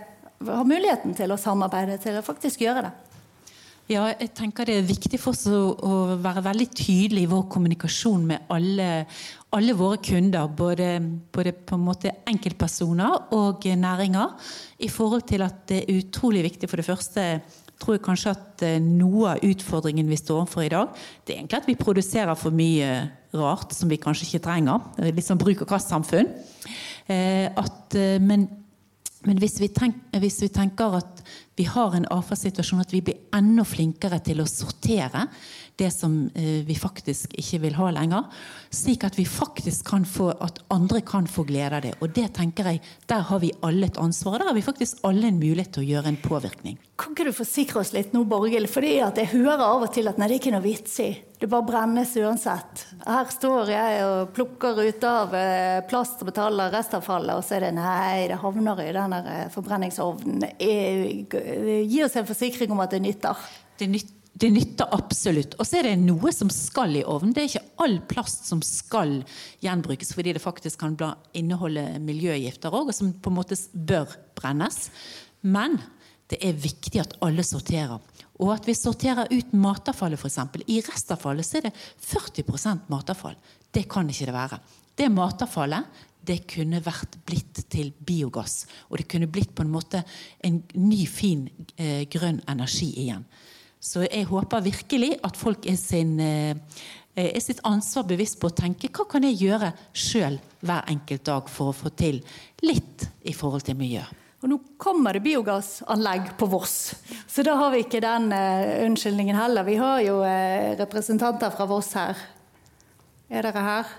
har 0.49 0.65
muligheten 0.65 1.15
til 1.15 1.29
å 1.29 1.37
samarbeide, 1.37 1.99
til 2.01 2.17
å 2.17 2.25
faktisk 2.25 2.63
gjøre 2.65 2.87
det? 2.87 2.93
Ja, 3.87 4.09
jeg 4.19 4.33
tenker 4.35 4.67
Det 4.67 4.79
er 4.81 4.89
viktig 4.89 5.19
for 5.21 5.31
oss 5.31 5.45
å 5.47 6.17
være 6.19 6.43
veldig 6.43 6.67
tydelig 6.75 7.23
i 7.23 7.29
vår 7.31 7.45
kommunikasjon 7.53 8.25
med 8.27 8.49
alle, 8.51 9.07
alle 9.53 9.77
våre 9.79 10.01
kunder. 10.03 10.49
Både, 10.49 10.99
både, 11.31 11.53
på 11.53 11.77
en 11.77 11.85
måte 11.85 12.11
enkeltpersoner 12.27 13.31
og 13.37 13.63
næringer. 13.63 14.35
I 14.81 14.89
forhold 14.89 15.29
til 15.29 15.43
at 15.47 15.69
det 15.69 15.85
er 15.85 16.01
utrolig 16.01 16.43
viktig 16.49 16.69
for 16.69 16.83
det 16.83 16.89
første 16.89 17.29
tror 17.81 17.97
jeg 17.97 18.05
kanskje 18.07 18.33
at 18.33 18.65
eh, 18.65 18.77
noe 18.83 19.35
av 19.35 19.47
utfordringen 19.47 20.09
vi 20.09 20.19
står 20.19 20.43
overfor 20.43 20.65
i 20.65 20.73
dag, 20.73 20.93
det 21.25 21.35
er 21.35 21.41
egentlig 21.41 21.61
at 21.61 21.69
vi 21.69 21.79
produserer 21.79 22.39
for 22.39 22.55
mye 22.57 22.91
rart 23.37 23.75
som 23.77 23.91
vi 23.91 24.01
kanskje 24.01 24.31
ikke 24.31 24.45
trenger. 24.49 24.85
Er 24.99 25.13
litt 25.13 25.27
sånn 25.27 25.41
bruk 25.41 25.65
og 25.65 25.71
kast-samfunn. 25.71 26.31
Eh, 27.13 27.47
eh, 27.47 28.17
men, 28.23 28.47
men 29.27 29.43
hvis, 29.43 29.59
vi 29.61 29.69
tenker, 29.75 30.21
hvis 30.23 30.41
vi 30.45 30.51
tenker 30.55 30.97
at 31.03 31.23
vi 31.57 31.69
har 31.69 31.95
en 31.97 32.09
avfallssituasjon, 32.17 32.83
at 32.85 32.93
vi 32.95 33.05
blir 33.05 33.21
enda 33.37 33.65
flinkere 33.67 34.21
til 34.25 34.43
å 34.43 34.49
sortere 34.51 35.27
det 35.77 35.91
som 35.91 36.31
eh, 36.35 36.65
vi 36.65 36.75
faktisk 36.75 37.35
ikke 37.37 37.61
vil 37.67 37.77
ha 37.77 37.91
lenger. 37.93 38.31
Slik 38.73 39.05
at 39.05 39.19
vi 39.19 39.27
faktisk 39.29 39.85
kan 39.91 40.07
få, 40.09 40.31
at 40.41 40.63
andre 40.73 41.03
kan 41.05 41.29
få 41.29 41.45
glede 41.49 41.77
av 41.77 41.85
det. 41.85 41.95
Og 42.01 42.15
det 42.17 42.31
tenker 42.39 42.71
jeg, 42.73 42.83
der 43.11 43.27
har 43.29 43.43
vi 43.45 43.53
alle 43.67 43.91
et 43.91 44.01
ansvar. 44.01 44.41
Der 44.41 44.51
har 44.51 44.57
vi 44.57 44.65
faktisk 44.65 45.05
alle 45.07 45.29
en 45.29 45.41
mulighet 45.41 45.75
til 45.77 45.85
å 45.85 45.91
gjøre 45.91 46.13
en 46.13 46.21
påvirkning. 46.25 46.81
Kan 46.97 47.13
ikke 47.13 47.29
du 47.29 47.37
forsikre 47.37 47.83
oss 47.83 47.93
litt 47.93 48.15
nå, 48.17 48.25
Borghild? 48.25 48.73
At 49.05 49.21
jeg 49.21 49.35
hører 49.35 49.67
av 49.67 49.85
og 49.85 49.93
til 49.93 50.09
at 50.09 50.17
nei, 50.17 50.31
det 50.31 50.39
er 50.39 50.41
ikke 50.41 50.55
noe 50.55 50.65
vits 50.65 51.01
i. 51.05 51.11
Det 51.37 51.51
bare 51.53 51.67
brennes 51.69 52.15
uansett. 52.17 52.87
Her 53.05 53.29
står 53.29 53.69
jeg 53.69 54.05
og 54.07 54.31
plukker 54.33 54.79
ut 54.81 55.05
av 55.05 55.35
eh, 55.37 55.83
plast 55.85 56.23
og 56.25 56.31
betaler 56.31 56.73
restavfallet, 56.73 57.37
og 57.37 57.45
så 57.45 57.59
er 57.59 57.67
det 57.67 57.75
nei, 57.77 58.25
det 58.31 58.39
havner 58.41 58.81
i 58.81 58.89
den 58.97 59.17
eh, 59.19 59.43
forbrenningsovnen. 59.53 60.47
Gi 60.57 62.01
oss 62.07 62.17
en 62.17 62.31
forsikring 62.31 62.73
om 62.73 62.81
at 62.81 62.97
det 62.97 63.03
nytter. 63.27 63.49
Det 63.77 63.91
nytter 63.93 64.17
det 64.37 64.51
nytter 64.53 64.91
absolutt. 64.93 65.55
Og 65.57 65.65
så 65.65 65.79
er 65.79 65.87
det 65.89 65.95
noe 66.03 66.29
som 66.35 66.51
skal 66.53 66.93
i 66.99 67.05
ovnen. 67.09 67.33
Det 67.33 67.41
er 67.41 67.49
ikke 67.49 67.85
all 67.87 67.95
plast 68.05 68.45
som 68.51 68.61
skal 68.65 69.23
gjenbrukes, 69.65 70.13
fordi 70.13 70.35
det 70.37 70.43
faktisk 70.45 70.83
kan 70.83 70.97
inneholde 71.37 71.87
miljøgifter 72.05 72.75
òg, 72.75 72.91
og 72.93 72.97
som 72.97 73.15
på 73.17 73.33
en 73.33 73.39
måte 73.39 73.57
bør 73.73 74.13
brennes. 74.37 74.91
Men 75.41 75.79
det 76.31 76.41
er 76.43 76.59
viktig 76.59 77.01
at 77.03 77.15
alle 77.23 77.45
sorterer. 77.47 78.01
Og 78.43 78.51
at 78.53 78.67
vi 78.69 78.75
sorterer 78.77 79.31
ut 79.31 79.55
matavfallet, 79.57 80.21
f.eks. 80.21 80.41
I 80.67 80.81
restavfallet 80.85 81.47
så 81.47 81.61
er 81.61 81.69
det 81.69 81.77
40% 82.03 82.91
matavfall. 82.93 83.39
Det 83.73 83.87
kan 83.91 84.09
ikke 84.11 84.29
det 84.29 84.37
være. 84.37 84.61
Det 84.97 85.09
matavfallet 85.13 86.05
det 86.27 86.41
kunne 86.51 86.83
vært 86.83 87.17
blitt 87.27 87.63
til 87.71 87.93
biogass. 88.07 88.65
Og 88.91 88.99
det 89.01 89.09
kunne 89.11 89.31
blitt 89.31 89.55
på 89.55 89.63
en 89.63 89.73
måte 89.73 90.03
en 90.45 90.61
ny, 90.75 91.05
fin 91.07 91.47
eh, 91.79 92.03
grønn 92.11 92.41
energi 92.51 92.91
igjen. 93.05 93.25
Så 93.79 94.03
jeg 94.07 94.27
håper 94.27 94.65
virkelig 94.65 95.13
at 95.27 95.39
folk 95.39 95.69
er, 95.71 95.77
sin, 95.79 96.17
eh, 96.19 96.57
er 97.15 97.41
sitt 97.45 97.63
ansvar 97.69 98.09
bevisst 98.09 98.41
på 98.43 98.51
å 98.51 98.57
tenke 98.57 98.91
hva 98.91 99.07
kan 99.11 99.27
jeg 99.29 99.39
gjøre 99.45 99.71
sjøl 99.95 100.41
hver 100.67 100.91
enkelt 100.91 101.27
dag 101.29 101.51
for 101.53 101.71
å 101.71 101.77
få 101.77 101.95
til 101.95 102.23
litt 102.67 103.07
i 103.23 103.37
forhold 103.37 103.69
til 103.69 103.79
miljø. 103.79 104.03
Og 104.47 104.51
nå 104.53 104.57
kommer 104.79 105.17
det 105.17 105.25
biogassanlegg 105.25 106.29
på 106.39 106.47
Voss, 106.47 106.95
så 107.27 107.43
da 107.43 107.57
har 107.59 107.73
vi 107.73 107.81
ikke 107.83 107.99
den 107.99 108.29
uh, 108.31 108.85
unnskyldningen 108.85 109.35
heller. 109.35 109.67
Vi 109.67 109.75
har 109.75 110.05
jo 110.05 110.21
uh, 110.23 110.77
representanter 110.79 111.51
fra 111.51 111.65
Voss 111.67 111.89
her. 111.99 112.21
Er 113.27 113.43
dere 113.43 113.65
her? 113.65 113.91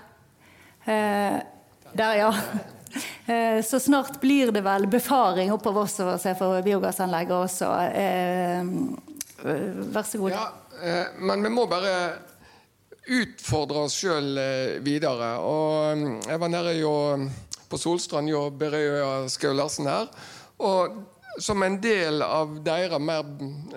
Uh, 0.86 1.36
der, 1.92 2.14
ja. 2.16 2.32
Så 3.68 3.76
snart 3.76 4.16
blir 4.22 4.48
det 4.56 4.62
vel 4.64 4.86
befaring 4.88 5.50
oppe 5.52 5.66
på 5.66 5.74
Voss 5.76 5.98
og 6.00 6.14
se 6.22 6.32
for 6.38 6.62
biogassanlegget 6.64 7.34
også. 7.36 7.68
Vær 9.92 10.06
så 10.08 10.20
god. 10.22 10.32
Ja, 10.32 10.46
men 11.20 11.44
vi 11.44 11.50
må 11.52 11.66
bare 11.68 11.92
utfordre 13.18 13.84
oss 13.84 13.98
sjøl 14.00 14.32
videre. 14.80 15.34
Og 15.44 16.00
mm, 16.00 16.16
jeg 16.24 16.40
var 16.40 16.52
nede 16.54 16.74
jo 16.80 16.94
på 17.68 17.76
Solstrand 17.76 18.32
og 18.32 18.56
Berøya 18.56 19.28
Skau 19.28 19.52
Larsen 19.52 19.92
her. 19.92 20.08
Og 20.58 20.98
som 21.38 21.62
en 21.62 21.80
del 21.80 22.22
av 22.22 22.58
deres 22.64 23.02
mer 23.02 23.26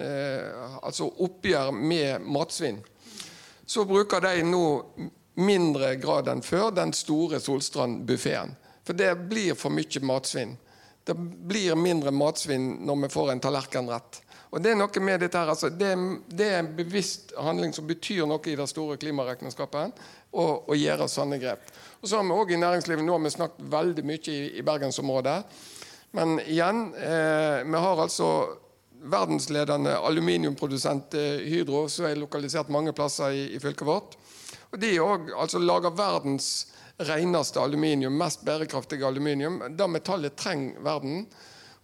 eh, 0.02 0.78
altså 0.82 1.10
oppgjør 1.22 1.72
med 1.72 2.26
matsvinn, 2.26 2.82
så 3.66 3.86
bruker 3.86 4.24
de 4.26 4.42
nå 4.44 4.66
mindre 5.42 5.96
grad 6.02 6.28
enn 6.32 6.42
før 6.44 6.72
den 6.76 6.92
store 6.94 7.40
Solstrand-buffeen. 7.40 8.56
For 8.84 8.98
det 8.98 9.14
blir 9.30 9.56
for 9.56 9.74
mye 9.74 10.02
matsvinn. 10.04 10.58
Det 11.06 11.16
blir 11.16 11.78
mindre 11.80 12.12
matsvinn 12.14 12.82
når 12.86 13.06
vi 13.06 13.10
får 13.14 13.32
en 13.32 13.44
tallerkenrett. 13.46 14.22
Og 14.52 14.60
Det 14.62 14.74
er 14.74 14.76
noe 14.76 15.04
med 15.06 15.22
dette 15.24 15.40
her, 15.40 15.48
altså, 15.54 15.70
det, 15.72 15.94
det, 16.28 16.48
er 16.50 16.58
en 16.60 16.74
bevisst 16.76 17.32
handling 17.40 17.72
som 17.74 17.88
betyr 17.88 18.26
noe 18.28 18.44
i 18.52 18.58
det 18.60 18.68
store 18.68 18.98
klimaregnskapet. 19.00 20.02
Å 20.36 20.76
gjøre 20.76 21.08
sånne 21.12 21.40
grep. 21.40 21.64
Og 22.02 22.10
så 22.10 22.20
har 22.20 22.28
vi 22.28 22.36
også 22.36 22.56
i 22.56 22.60
næringslivet, 22.60 23.06
Nå 23.06 23.16
har 23.16 23.24
vi 23.24 23.32
snakket 23.32 23.70
veldig 23.72 24.06
mye 24.08 24.34
i, 24.34 24.42
i 24.60 24.66
bergensområdet. 24.68 25.38
Men 26.12 26.40
igjen, 26.40 26.94
eh, 26.96 27.62
vi 27.64 27.84
har 27.86 28.02
altså 28.02 28.32
verdensledende 29.02 29.96
aluminiumprodusent 29.98 31.14
eh, 31.14 31.46
Hydro, 31.48 31.88
som 31.90 32.06
er 32.06 32.20
lokalisert 32.20 32.70
mange 32.70 32.94
plasser 32.94 33.32
i, 33.32 33.46
i 33.56 33.60
fylket 33.60 33.88
vårt. 33.88 34.18
Og 34.72 34.80
De 34.80 34.92
også, 35.00 35.38
altså, 35.38 35.60
lager 35.60 35.96
verdens 35.96 36.52
reneste 37.02 37.60
aluminium, 37.60 38.14
mest 38.18 38.44
bærekraftige 38.46 39.08
aluminium. 39.08 39.62
Det 39.78 39.90
metallet 39.90 40.36
trenger 40.38 40.84
verden. 40.84 41.26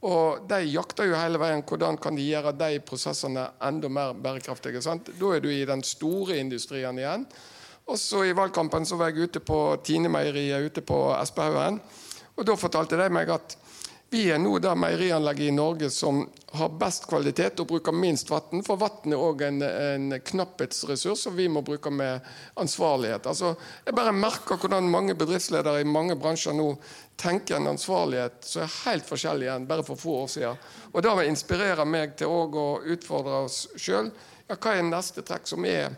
Og 0.05 0.43
de 0.49 0.59
jakter 0.69 1.07
jo 1.09 1.17
hele 1.17 1.39
veien 1.41 1.63
hvordan 1.65 1.97
kan 1.97 2.15
de 2.15 2.25
gjøre 2.27 2.53
de 2.53 2.81
prosessene 2.85 3.47
enda 3.65 3.89
mer 3.89 4.13
bærekraftige. 4.13 4.81
Sant? 4.85 5.09
Da 5.17 5.31
er 5.33 5.41
du 5.41 5.49
i 5.49 5.65
den 5.65 5.81
store 5.83 6.37
industrien 6.37 6.99
igjen. 7.01 7.25
Og 7.87 7.97
så 7.97 8.25
I 8.27 8.35
valgkampen 8.35 8.85
så 8.85 8.99
var 8.99 9.09
jeg 9.09 9.29
ute 9.29 9.41
på 9.41 9.61
Tine-meieriet 9.83 10.67
ute 10.67 10.83
på 10.85 10.99
Espehaugen. 11.15 11.79
Og 12.37 12.45
Da 12.45 12.55
fortalte 12.59 12.99
de 12.99 13.09
meg 13.09 13.31
at 13.33 13.57
vi 14.09 14.29
er 14.31 14.39
nå 14.39 14.53
det 14.63 14.71
meierianlegget 14.79 15.49
i 15.49 15.55
Norge 15.55 15.89
som 15.91 16.21
har 16.55 16.75
best 16.79 17.09
kvalitet 17.09 17.59
og 17.59 17.67
bruker 17.67 17.95
minst 17.95 18.29
vann. 18.31 18.63
For 18.63 18.79
vann 18.79 19.11
er 19.11 19.19
òg 19.19 19.43
en, 19.43 19.59
en, 19.67 20.15
knapphetsressurs 20.29 21.25
som 21.25 21.35
vi 21.35 21.49
må 21.51 21.61
bruke 21.67 21.91
med 21.91 22.23
ansvarlighet. 22.55 23.27
Altså, 23.27 23.51
jeg 23.83 23.97
bare 23.97 24.15
merker 24.15 24.61
hvordan 24.61 24.87
mange 24.91 25.17
bedriftsledere 25.19 25.83
i 25.83 25.89
mange 25.89 26.15
bransjer 26.15 26.55
nå 26.55 26.69
tenker 27.19 27.57
en 27.57 27.73
ansvarlighet 27.73 28.47
som 28.47 28.63
er 28.63 28.75
helt 28.85 29.07
forskjellig 29.09 29.51
enn 29.51 29.67
bare 29.67 29.83
for 29.87 29.99
få 29.99 30.21
år 30.23 30.31
siden. 30.37 30.65
Og 30.93 31.03
Det 31.03 31.15
inspirerer 31.27 31.85
meg 31.85 32.15
til 32.15 32.31
å 32.31 32.77
utfordre 32.79 33.43
oss 33.43 33.65
sjøl. 33.75 34.13
Ja, 34.47 34.55
hva 34.55 34.77
er 34.77 34.87
neste 34.87 35.25
trekk 35.27 35.49
som 35.51 35.67
er 35.67 35.91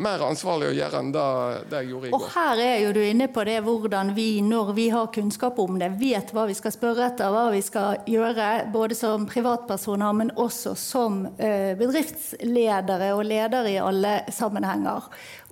mer 0.00 0.22
ansvarlig 0.24 0.70
å 0.70 0.76
gjøre 0.76 1.00
enn 1.00 1.10
det, 1.14 1.26
det 1.70 1.82
jeg 1.82 1.90
gjorde 1.92 2.08
i 2.08 2.12
går. 2.12 2.20
Og 2.20 2.28
her 2.34 2.62
er 2.64 2.76
jo 2.84 2.92
du 2.96 3.00
inne 3.04 3.28
på 3.32 3.44
det 3.48 3.58
hvordan 3.66 4.14
vi, 4.16 4.28
når 4.44 4.72
vi 4.76 4.86
har 4.94 5.10
kunnskap 5.14 5.58
om 5.62 5.80
det, 5.80 5.92
vet 6.00 6.32
hva 6.36 6.46
vi 6.48 6.56
skal 6.58 6.74
spørre 6.74 7.10
etter, 7.10 7.32
hva 7.32 7.48
vi 7.54 7.60
skal 7.64 8.00
gjøre, 8.10 8.48
både 8.72 8.96
som 8.98 9.26
privatpersoner, 9.30 10.16
men 10.22 10.32
også 10.40 10.74
som 10.78 11.22
eh, 11.36 11.76
bedriftsledere 11.80 13.12
og 13.16 13.26
ledere 13.28 13.74
i 13.74 13.78
alle 13.82 14.20
sammenhenger. 14.32 15.10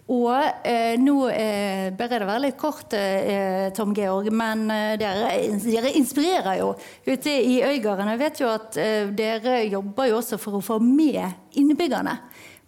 Og 0.09 0.65
eh, 0.65 0.95
nå 0.97 1.17
eh, 1.29 1.91
bør 1.93 2.15
jeg 2.15 2.23
det 2.23 2.29
være 2.31 2.45
litt 2.47 2.57
kort, 2.57 2.95
eh, 2.97 3.69
Tom 3.77 3.93
Georg, 3.97 4.31
men 4.33 4.65
eh, 4.73 4.95
dere, 5.01 5.35
dere, 5.61 5.93
inspirerer 6.01 6.63
jo 6.63 6.71
ute 7.05 7.35
i 7.37 7.59
Øygarden. 7.61 8.15
Jeg 8.15 8.23
vet 8.23 8.41
jo 8.41 8.49
at 8.49 8.81
eh, 8.81 9.13
dere 9.13 9.61
jobber 9.69 10.09
jo 10.09 10.23
også 10.23 10.41
for 10.41 10.57
å 10.57 10.65
få 10.65 10.81
med 10.81 11.61
innbyggerne 11.61 12.17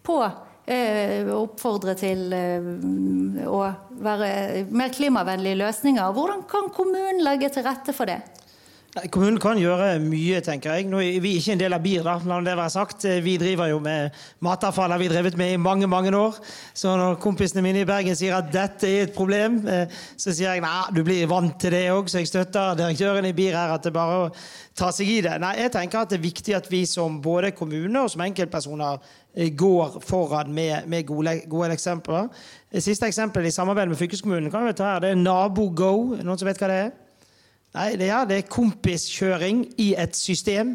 på 0.05 0.21
Eh, 0.21 0.50
oppfordre 1.35 1.97
til 1.99 2.31
eh, 2.37 2.69
å 3.47 3.63
være 4.01 4.67
mer 4.71 4.93
klimavennlige 4.95 5.59
løsninger. 5.61 6.13
Hvordan 6.15 6.45
kan 6.51 6.71
kommunen 6.75 7.23
legge 7.25 7.51
til 7.53 7.67
rette 7.67 7.95
for 7.97 8.11
det? 8.11 8.21
Kommunen 8.91 9.37
kan 9.39 9.55
gjøre 9.55 10.01
mye, 10.03 10.41
tenker 10.43 10.75
jeg. 10.75 10.89
Nå 10.91 10.99
er 10.99 11.23
ikke 11.23 11.53
en 11.55 11.61
del 11.61 11.75
av 11.77 11.83
BIR, 11.85 12.01
da, 12.03 12.17
la 12.27 12.39
det 12.43 12.57
være 12.59 12.73
sagt. 12.75 13.05
Vi 13.23 13.37
driver 13.39 13.69
jo 13.71 13.77
med 13.79 14.17
matavfall, 14.43 14.91
har 14.91 14.99
vi 14.99 15.07
drevet 15.13 15.37
med 15.39 15.53
i 15.55 15.61
mange 15.63 15.87
mange 15.87 16.11
år. 16.19 16.41
Så 16.75 16.97
når 16.99 17.21
kompisene 17.23 17.63
mine 17.63 17.85
i 17.85 17.87
Bergen 17.87 18.17
sier 18.19 18.35
at 18.35 18.49
dette 18.51 18.89
er 18.89 19.05
et 19.05 19.13
problem, 19.15 19.61
eh, 19.71 20.01
så 20.19 20.35
sier 20.35 20.57
jeg 20.57 20.65
nei, 20.65 20.73
du 20.91 21.05
blir 21.07 21.29
vant 21.31 21.55
til 21.63 21.71
det 21.71 21.85
òg, 21.93 22.11
så 22.11 22.19
jeg 22.19 22.33
støtter 22.33 22.75
direktøren 22.81 23.29
i 23.29 23.33
BIR 23.37 23.55
her 23.61 23.75
at 23.77 23.87
det 23.87 23.93
bare 23.95 24.17
er 24.17 24.25
å 24.25 24.33
ta 24.81 24.89
seg 24.97 25.13
i 25.13 25.21
det. 25.23 25.37
Nei, 25.45 25.53
jeg 25.61 25.73
tenker 25.77 26.01
at 26.01 26.11
det 26.11 26.19
er 26.19 26.25
viktig 26.25 26.57
at 26.59 26.67
vi 26.73 26.81
som 26.91 27.21
både 27.23 27.53
kommune 27.55 28.03
og 28.03 28.11
som 28.11 28.25
enkeltpersoner 28.27 28.99
eh, 29.37 29.53
går 29.55 30.01
foran 30.03 30.51
med, 30.51 30.89
med 30.91 31.07
gode, 31.07 31.37
gode, 31.47 31.71
eksempler. 31.79 32.27
Siste 32.75 33.07
eksempel 33.07 33.47
i 33.47 33.55
samarbeid 33.55 33.95
med 33.95 34.03
fylkeskommunen 34.03 34.51
kan 34.51 34.67
vi 34.67 34.75
ta 34.75 34.97
her, 34.97 35.07
det 35.07 35.15
er 35.15 35.23
NaboGo. 35.23 35.93
Noen 36.25 36.43
som 36.43 36.51
vet 36.51 36.59
hva 36.59 36.73
det 36.75 36.81
er? 36.89 36.91
Nei, 37.71 37.95
det 37.95 38.09
er, 38.11 38.25
det 38.27 38.37
er 38.41 38.49
kompiskjøring 38.51 39.63
i 39.79 39.93
et 39.99 40.17
system. 40.19 40.73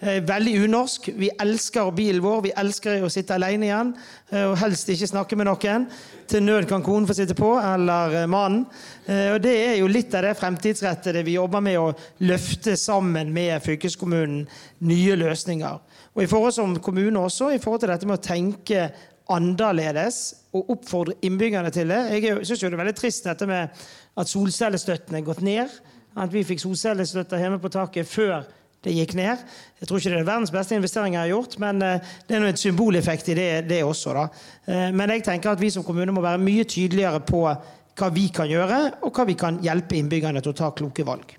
Eh, 0.00 0.22
veldig 0.24 0.54
unorsk. 0.64 1.10
Vi 1.20 1.28
elsker 1.40 1.90
bilen 1.94 2.22
vår, 2.24 2.40
vi 2.46 2.52
elsker 2.56 3.04
å 3.04 3.10
sitte 3.12 3.36
alene 3.36 3.68
igjen. 3.68 3.92
Eh, 4.32 4.46
og 4.48 4.56
helst 4.62 4.88
ikke 4.88 5.10
snakke 5.10 5.36
med 5.36 5.50
noen. 5.50 5.86
Til 6.28 6.42
nød 6.46 6.66
kan 6.70 6.82
konen 6.84 7.06
få 7.08 7.14
sitte 7.18 7.36
på, 7.36 7.52
eller 7.60 8.18
eh, 8.22 8.26
mannen. 8.30 8.64
Og 9.04 9.38
Det 9.44 9.52
er 9.52 9.76
jo 9.82 9.90
litt 9.92 10.16
av 10.16 10.24
det 10.24 10.34
fremtidsrettede 10.40 11.26
vi 11.26 11.36
jobber 11.36 11.60
med 11.60 11.76
å 11.76 11.92
løfte 12.24 12.72
sammen 12.80 13.32
med 13.32 13.60
fylkeskommunen 13.62 14.46
nye 14.88 15.16
løsninger. 15.20 15.80
Og 16.16 16.24
i 16.24 16.30
forhold 16.30 16.56
som 16.56 16.78
kommune 16.80 17.20
også, 17.20 17.52
i 17.52 17.60
forhold 17.60 17.84
til 17.84 17.92
dette 17.92 18.08
med 18.08 18.16
å 18.16 18.28
tenke 18.32 18.88
annerledes 19.28 20.22
og 20.56 20.72
oppfordre 20.72 21.20
innbyggerne 21.24 21.72
til 21.72 21.92
det. 21.92 22.00
Jeg 22.16 22.46
syns 22.48 22.64
det 22.64 22.72
er 22.72 22.80
veldig 22.80 22.96
trist 22.96 23.28
dette 23.28 23.48
med 23.48 23.84
at 24.16 24.30
solcellestøtten 24.30 25.20
er 25.20 25.26
gått 25.26 25.44
ned 25.44 25.68
at 26.14 26.32
vi 26.32 26.44
fikk 26.46 26.62
solcellestøtte 26.62 27.40
hjemme 27.40 27.60
på 27.62 27.72
taket 27.72 28.08
før 28.08 28.44
det 28.84 28.94
gikk 28.94 29.14
ned. 29.18 29.44
Jeg 29.80 29.88
tror 29.88 30.00
ikke 30.00 30.12
det 30.12 30.18
er 30.20 30.26
verdens 30.28 30.52
beste 30.54 30.76
investering 30.76 31.16
jeg 31.16 31.24
har 31.24 31.32
gjort, 31.32 31.56
men 31.62 31.84
eh, 31.84 32.10
det 32.28 32.36
er 32.36 32.42
noe 32.42 32.52
et 32.52 32.60
symboleffekt 32.60 33.30
i 33.32 33.38
det, 33.38 33.48
det 33.70 33.80
også. 33.84 34.16
Da. 34.16 34.26
Eh, 34.68 34.90
men 34.96 35.14
jeg 35.14 35.24
tenker 35.30 35.54
at 35.54 35.62
vi 35.62 35.72
som 35.72 35.86
kommune 35.86 36.14
må 36.14 36.24
være 36.24 36.42
mye 36.42 36.66
tydeligere 36.68 37.22
på 37.24 37.46
hva 37.94 38.10
vi 38.12 38.26
kan 38.34 38.50
gjøre, 38.50 38.82
og 39.06 39.14
hva 39.14 39.26
vi 39.28 39.38
kan 39.38 39.62
hjelpe 39.62 39.96
innbyggerne 39.98 40.42
til 40.44 40.52
å 40.52 40.58
ta 40.58 40.70
kloke 40.76 41.06
valg. 41.06 41.36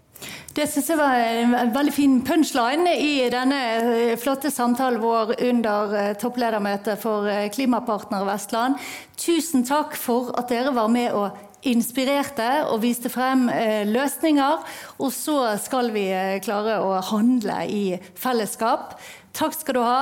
Det 0.55 0.63
synes 0.71 0.88
jeg 0.89 0.97
var 0.97 1.17
en 1.19 1.73
veldig 1.75 1.91
fin 1.93 2.13
punchline 2.25 2.93
i 2.97 3.27
denne 3.29 3.57
eh, 3.75 4.13
flotte 4.17 4.49
samtalen 4.49 5.03
vår 5.03 5.35
under 5.51 6.15
toppledermøtet 6.17 7.01
for 7.01 7.29
Klimapartner 7.53 8.25
Vestland. 8.25 8.79
Tusen 9.19 9.67
takk 9.67 9.93
for 9.99 10.31
at 10.39 10.49
dere 10.49 10.73
var 10.73 10.89
med 10.89 11.13
og 11.13 11.44
inspirerte 11.69 12.49
og 12.69 12.82
viste 12.84 13.12
frem 13.13 13.47
løsninger. 13.89 14.65
Og 14.99 15.13
så 15.13 15.56
skal 15.62 15.91
vi 15.95 16.08
klare 16.45 16.80
å 16.84 16.95
handle 17.12 17.62
i 17.69 17.84
fellesskap. 18.19 18.97
Takk 19.36 19.58
skal 19.58 19.75
du 19.75 19.82
ha, 19.84 19.99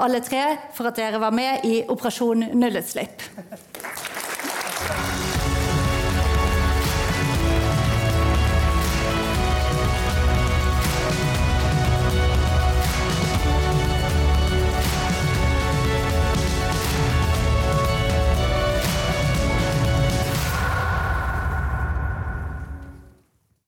alle 0.00 0.22
tre, 0.24 0.44
for 0.72 0.88
at 0.88 0.96
dere 0.96 1.20
var 1.20 1.34
med 1.36 1.66
i 1.68 1.82
Operasjon 1.92 2.46
nullutslipp. 2.56 3.26